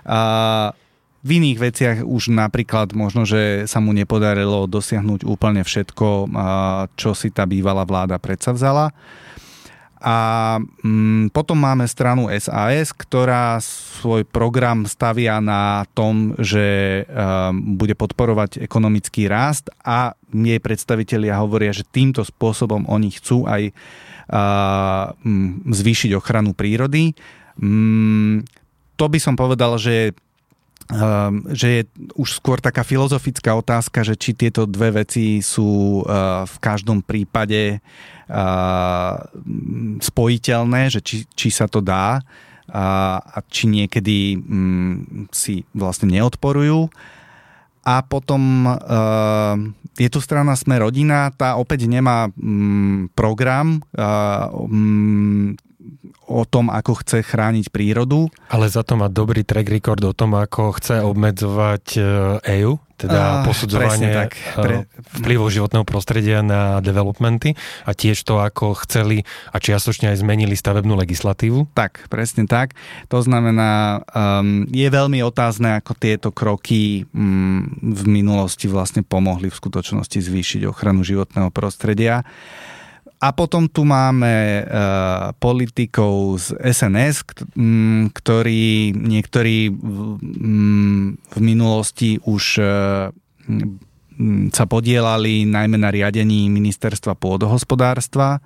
Uh, 0.03 0.75
v 1.23 1.39
iných 1.39 1.57
veciach 1.57 1.97
už 2.03 2.35
napríklad 2.35 2.91
možno, 2.91 3.23
že 3.23 3.63
sa 3.63 3.79
mu 3.79 3.95
nepodarilo 3.95 4.67
dosiahnuť 4.67 5.23
úplne 5.23 5.63
všetko, 5.63 6.27
čo 6.99 7.15
si 7.15 7.31
tá 7.31 7.47
bývalá 7.47 7.87
vláda 7.87 8.19
predsavzala. 8.19 8.91
A 10.03 10.59
mm, 10.59 11.31
potom 11.31 11.55
máme 11.55 11.87
stranu 11.87 12.27
SAS, 12.35 12.91
ktorá 12.91 13.55
svoj 13.63 14.27
program 14.27 14.83
stavia 14.83 15.39
na 15.39 15.87
tom, 15.95 16.35
že 16.35 17.07
um, 17.07 17.79
bude 17.79 17.95
podporovať 17.95 18.59
ekonomický 18.59 19.31
rast 19.31 19.71
a 19.79 20.11
jej 20.27 20.59
predstavitelia 20.59 21.39
hovoria, 21.39 21.71
že 21.71 21.87
týmto 21.87 22.27
spôsobom 22.27 22.83
oni 22.91 23.15
chcú 23.15 23.47
aj 23.47 23.71
uh, 23.71 25.15
zvýšiť 25.71 26.11
ochranu 26.19 26.51
prírody. 26.51 27.15
Um, 27.55 28.43
to 28.99 29.07
by 29.07 29.23
som 29.23 29.39
povedal, 29.39 29.79
že 29.79 30.11
že 31.55 31.67
je 31.67 31.81
už 32.19 32.43
skôr 32.43 32.59
taká 32.59 32.83
filozofická 32.83 33.55
otázka, 33.55 34.03
že 34.03 34.19
či 34.19 34.35
tieto 34.35 34.67
dve 34.67 35.03
veci 35.03 35.39
sú 35.39 36.03
uh, 36.03 36.43
v 36.43 36.57
každom 36.59 36.99
prípade 36.99 37.79
uh, 37.79 39.15
spojiteľné, 40.03 40.91
že 40.91 40.99
či, 40.99 41.23
či 41.31 41.49
sa 41.49 41.71
to 41.71 41.79
dá 41.79 42.19
a 42.73 43.37
či 43.51 43.69
niekedy 43.69 44.39
um, 44.39 45.27
si 45.29 45.61
vlastne 45.75 46.09
neodporujú. 46.09 46.89
A 47.83 47.99
potom 48.01 48.65
uh, 48.65 49.59
je 49.99 50.07
tu 50.07 50.23
strana 50.23 50.55
Sme 50.55 50.79
rodina, 50.79 51.29
tá 51.35 51.59
opäť 51.59 51.85
nemá 51.91 52.31
um, 52.31 53.11
program 53.11 53.83
um, 53.91 55.53
o 56.27 56.43
tom, 56.47 56.71
ako 56.71 57.03
chce 57.03 57.21
chrániť 57.23 57.69
prírodu. 57.69 58.31
Ale 58.47 58.71
za 58.71 58.81
to 58.81 58.95
má 58.95 59.11
dobrý 59.11 59.43
track 59.43 59.67
record 59.67 60.01
o 60.03 60.15
tom, 60.15 60.33
ako 60.39 60.79
chce 60.79 61.03
obmedzovať 61.03 61.85
EU, 62.61 62.79
teda 62.95 63.19
uh, 63.19 63.33
posudzovanie 63.43 64.09
tak. 64.15 64.31
Pre... 64.55 64.87
vplyvov 65.19 65.51
životného 65.51 65.83
prostredia 65.83 66.39
na 66.39 66.79
developmenty 66.79 67.57
a 67.83 67.91
tiež 67.91 68.23
to, 68.23 68.39
ako 68.39 68.79
chceli 68.87 69.27
a 69.51 69.59
čiastočne 69.59 70.15
aj 70.15 70.23
zmenili 70.23 70.55
stavebnú 70.55 70.95
legislatívu. 70.95 71.75
Tak, 71.75 72.07
presne 72.07 72.47
tak. 72.47 72.77
To 73.11 73.19
znamená, 73.19 74.03
um, 74.15 74.63
je 74.71 74.87
veľmi 74.87 75.19
otázne, 75.25 75.83
ako 75.83 75.91
tieto 75.99 76.29
kroky 76.31 77.03
um, 77.11 77.67
v 77.81 78.03
minulosti 78.07 78.71
vlastne 78.71 79.03
pomohli 79.03 79.51
v 79.51 79.59
skutočnosti 79.59 80.23
zvýšiť 80.23 80.61
ochranu 80.69 81.03
životného 81.03 81.51
prostredia. 81.51 82.23
A 83.23 83.31
potom 83.31 83.71
tu 83.71 83.87
máme 83.87 84.67
uh, 84.67 85.31
politikov 85.39 86.43
z 86.43 86.59
SNS, 86.59 87.23
ktorí 88.11 88.91
niektorí 88.91 89.71
v, 89.71 89.97
v 91.23 91.39
minulosti 91.39 92.19
už 92.19 92.43
uh, 92.59 93.07
sa 94.51 94.63
podielali 94.67 95.47
najmä 95.47 95.79
na 95.79 95.87
riadení 95.87 96.51
ministerstva 96.51 97.15
pôdohospodárstva. 97.15 98.43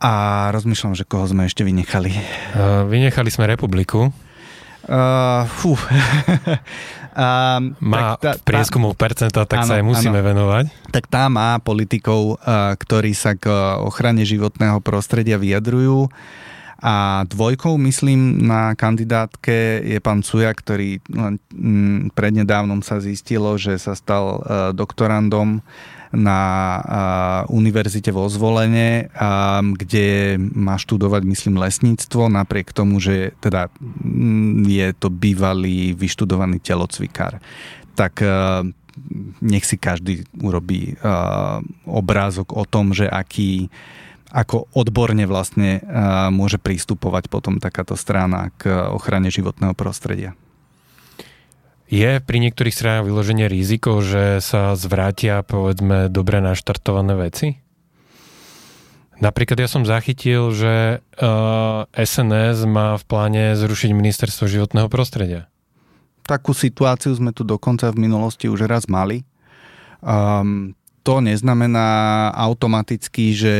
A 0.00 0.12
rozmýšľam, 0.56 0.96
že 0.96 1.04
koho 1.04 1.28
sme 1.28 1.44
ešte 1.44 1.60
vynechali. 1.60 2.08
Uh, 2.56 2.88
vynechali 2.88 3.28
sme 3.28 3.44
republiku. 3.44 4.16
Uh, 4.88 5.44
fú. 5.48 5.76
Um, 7.14 7.78
má 7.78 8.18
tak 8.18 8.18
tá, 8.18 8.32
prieskumu 8.42 8.90
percenta, 8.98 9.46
tak 9.46 9.62
áno, 9.62 9.68
sa 9.70 9.74
aj 9.78 9.84
musíme 9.86 10.18
áno. 10.18 10.28
venovať. 10.34 10.64
Tak 10.90 11.06
tá 11.06 11.30
má 11.30 11.62
politikov, 11.62 12.42
uh, 12.42 12.74
ktorí 12.74 13.14
sa 13.14 13.38
k 13.38 13.46
ochrane 13.78 14.26
životného 14.26 14.82
prostredia 14.82 15.38
vyjadrujú. 15.38 16.10
A 16.82 17.24
dvojkou, 17.30 17.78
myslím, 17.78 18.46
na 18.46 18.74
kandidátke 18.74 19.82
je 19.84 19.98
pán 20.02 20.26
Cuja, 20.26 20.50
ktorý 20.50 20.98
mm, 21.06 22.12
prednedávnom 22.14 22.82
sa 22.82 22.98
zistilo, 22.98 23.54
že 23.54 23.78
sa 23.78 23.94
stal 23.94 24.24
uh, 24.38 24.42
doktorandom 24.74 25.62
na 26.14 26.40
univerzite 27.50 28.14
vo 28.14 28.30
Zvolene, 28.30 29.10
kde 29.74 30.38
má 30.38 30.78
študovať, 30.78 31.26
myslím, 31.26 31.58
lesníctvo, 31.58 32.30
napriek 32.30 32.70
tomu, 32.70 33.02
že 33.02 33.34
teda 33.42 33.66
mm, 33.82 34.62
je 34.62 34.88
to 34.94 35.10
bývalý 35.10 35.90
vyštudovaný 35.98 36.62
telocvikár. 36.62 37.42
Tak 37.98 38.22
nech 39.42 39.66
si 39.66 39.76
každý 39.78 40.22
urobí 40.38 40.94
obrázok 41.86 42.54
o 42.54 42.62
tom, 42.62 42.94
že 42.94 43.10
aký 43.10 43.70
ako 44.34 44.66
odborne 44.74 45.22
vlastne 45.30 45.78
môže 46.34 46.58
pristupovať 46.58 47.30
potom 47.30 47.62
takáto 47.62 47.94
strana 47.94 48.50
k 48.58 48.66
ochrane 48.90 49.30
životného 49.30 49.78
prostredia. 49.78 50.34
Je 51.86 52.18
pri 52.18 52.42
niektorých 52.42 52.74
stranách 52.74 53.06
vyloženie 53.06 53.46
riziko, 53.46 54.02
že 54.02 54.42
sa 54.42 54.74
zvrátia 54.74 55.46
povedzme 55.46 56.10
dobre 56.10 56.42
naštartované 56.42 57.14
veci? 57.14 57.62
Napríklad 59.22 59.62
ja 59.62 59.68
som 59.70 59.86
zachytil, 59.86 60.50
že 60.50 60.98
uh, 60.98 61.86
SNS 61.94 62.66
má 62.66 62.98
v 62.98 63.04
pláne 63.06 63.44
zrušiť 63.54 63.94
ministerstvo 63.94 64.50
životného 64.50 64.90
prostredia. 64.90 65.46
Takú 66.26 66.50
situáciu 66.50 67.14
sme 67.14 67.30
tu 67.30 67.46
dokonca 67.46 67.92
v 67.94 68.10
minulosti 68.10 68.50
už 68.50 68.66
raz 68.66 68.90
mali. 68.90 69.22
Um, 70.02 70.74
to 71.04 71.20
neznamená 71.20 72.32
automaticky, 72.32 73.36
že 73.36 73.56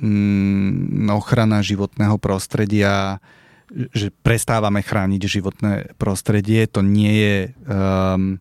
mm, 0.00 1.12
ochrana 1.12 1.60
životného 1.60 2.16
prostredia 2.16 3.20
že 3.70 4.14
prestávame 4.22 4.78
chrániť 4.78 5.22
životné 5.26 5.72
prostredie. 5.98 6.70
To 6.70 6.86
nie 6.86 7.12
je, 7.18 7.36
um, 7.66 8.38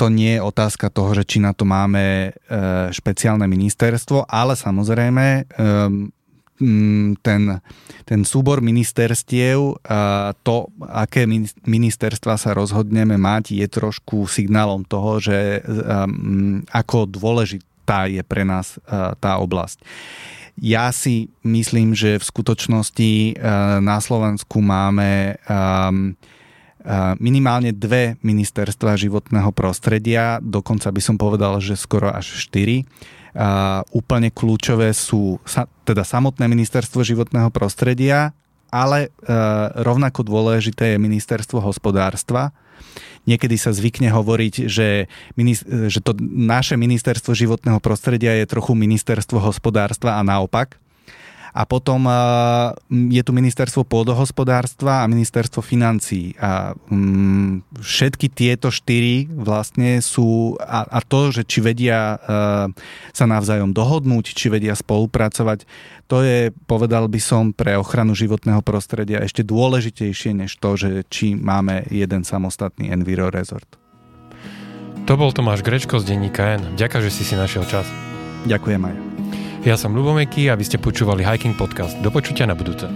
to 0.00 0.08
nie 0.08 0.40
je 0.40 0.44
otázka 0.44 0.88
toho, 0.88 1.12
že 1.12 1.28
či 1.28 1.38
na 1.44 1.52
to 1.52 1.68
máme 1.68 2.32
uh, 2.32 2.88
špeciálne 2.88 3.44
ministerstvo, 3.44 4.24
ale 4.24 4.56
samozrejme 4.56 5.26
um, 5.60 6.08
ten, 7.20 7.42
ten 8.04 8.20
súbor 8.24 8.64
ministerstiev, 8.64 9.76
to, 10.40 10.56
aké 10.88 11.28
ministerstva 11.68 12.40
sa 12.40 12.56
rozhodneme 12.56 13.20
mať, 13.20 13.60
je 13.60 13.66
trošku 13.68 14.24
signálom 14.24 14.84
toho, 14.88 15.20
že 15.20 15.60
um, 15.62 16.64
ako 16.72 17.04
dôležitá 17.04 18.08
je 18.08 18.24
pre 18.24 18.42
nás 18.48 18.80
uh, 18.88 19.12
tá 19.20 19.36
oblasť. 19.36 19.84
Ja 20.56 20.88
si 20.88 21.28
myslím, 21.44 21.92
že 21.92 22.16
v 22.16 22.24
skutočnosti 22.24 23.12
eh, 23.12 23.32
na 23.84 24.00
Slovensku 24.00 24.64
máme 24.64 25.36
ehm, 25.36 26.16
eh, 26.80 27.12
minimálne 27.20 27.76
dve 27.76 28.16
ministerstva 28.24 28.96
životného 28.96 29.52
prostredia, 29.52 30.40
dokonca 30.40 30.88
by 30.88 31.00
som 31.04 31.20
povedal, 31.20 31.60
že 31.60 31.76
skoro 31.76 32.08
až 32.08 32.40
štyri. 32.40 32.88
Uh, 33.36 33.84
úplne 33.92 34.32
kľúčové 34.32 34.96
sú 34.96 35.36
sa, 35.44 35.68
teda 35.84 36.08
samotné 36.08 36.48
ministerstvo 36.48 37.04
životného 37.04 37.52
prostredia, 37.52 38.32
ale 38.72 39.12
uh, 39.12 39.76
rovnako 39.84 40.24
dôležité 40.24 40.96
je 40.96 41.04
ministerstvo 41.04 41.60
hospodárstva, 41.60 42.56
Niekedy 43.26 43.58
sa 43.58 43.74
zvykne 43.74 44.14
hovoriť, 44.14 44.70
že, 44.70 45.10
že 45.90 45.98
to 45.98 46.14
naše 46.22 46.78
ministerstvo 46.78 47.34
životného 47.34 47.82
prostredia 47.82 48.38
je 48.38 48.46
trochu 48.46 48.78
ministerstvo 48.78 49.42
hospodárstva 49.42 50.14
a 50.14 50.22
naopak. 50.22 50.78
A 51.56 51.64
potom 51.64 52.04
je 52.92 53.22
tu 53.24 53.32
ministerstvo 53.32 53.88
pôdohospodárstva 53.88 55.00
a 55.00 55.08
ministerstvo 55.08 55.64
financií. 55.64 56.36
A 56.36 56.76
všetky 57.80 58.28
tieto 58.28 58.68
štyri 58.68 59.24
vlastne 59.32 60.04
sú, 60.04 60.60
a, 60.60 60.84
a 60.84 61.00
to, 61.00 61.32
že 61.32 61.48
či 61.48 61.64
vedia 61.64 62.20
sa 63.16 63.24
navzájom 63.24 63.72
dohodnúť, 63.72 64.36
či 64.36 64.52
vedia 64.52 64.76
spolupracovať, 64.76 65.64
to 66.06 66.22
je, 66.22 66.52
povedal 66.68 67.08
by 67.08 67.18
som, 67.18 67.56
pre 67.56 67.74
ochranu 67.74 68.12
životného 68.12 68.60
prostredia 68.60 69.24
ešte 69.24 69.40
dôležitejšie 69.40 70.36
než 70.36 70.60
to, 70.60 70.76
že 70.76 71.08
či 71.08 71.34
máme 71.34 71.88
jeden 71.88 72.22
samostatný 72.22 72.92
Enviro 72.92 73.32
Resort. 73.32 73.66
To 75.06 75.14
bol 75.14 75.32
Tomáš 75.32 75.64
Grečko 75.64 76.02
z 76.02 76.14
denníka 76.14 76.58
N. 76.58 76.76
Ďakujem, 76.76 77.02
že 77.06 77.14
si 77.14 77.22
si 77.22 77.34
našiel 77.38 77.64
čas. 77.64 77.86
Ďakujem 78.44 78.82
aj. 78.84 79.15
Ja 79.66 79.74
som 79.74 79.98
Lubomeky 79.98 80.46
a 80.46 80.54
vy 80.54 80.62
ste 80.62 80.78
počúvali 80.78 81.26
Hiking 81.26 81.58
Podcast. 81.58 81.98
Do 81.98 82.14
počutia 82.14 82.46
na 82.46 82.54
budúce. 82.54 82.86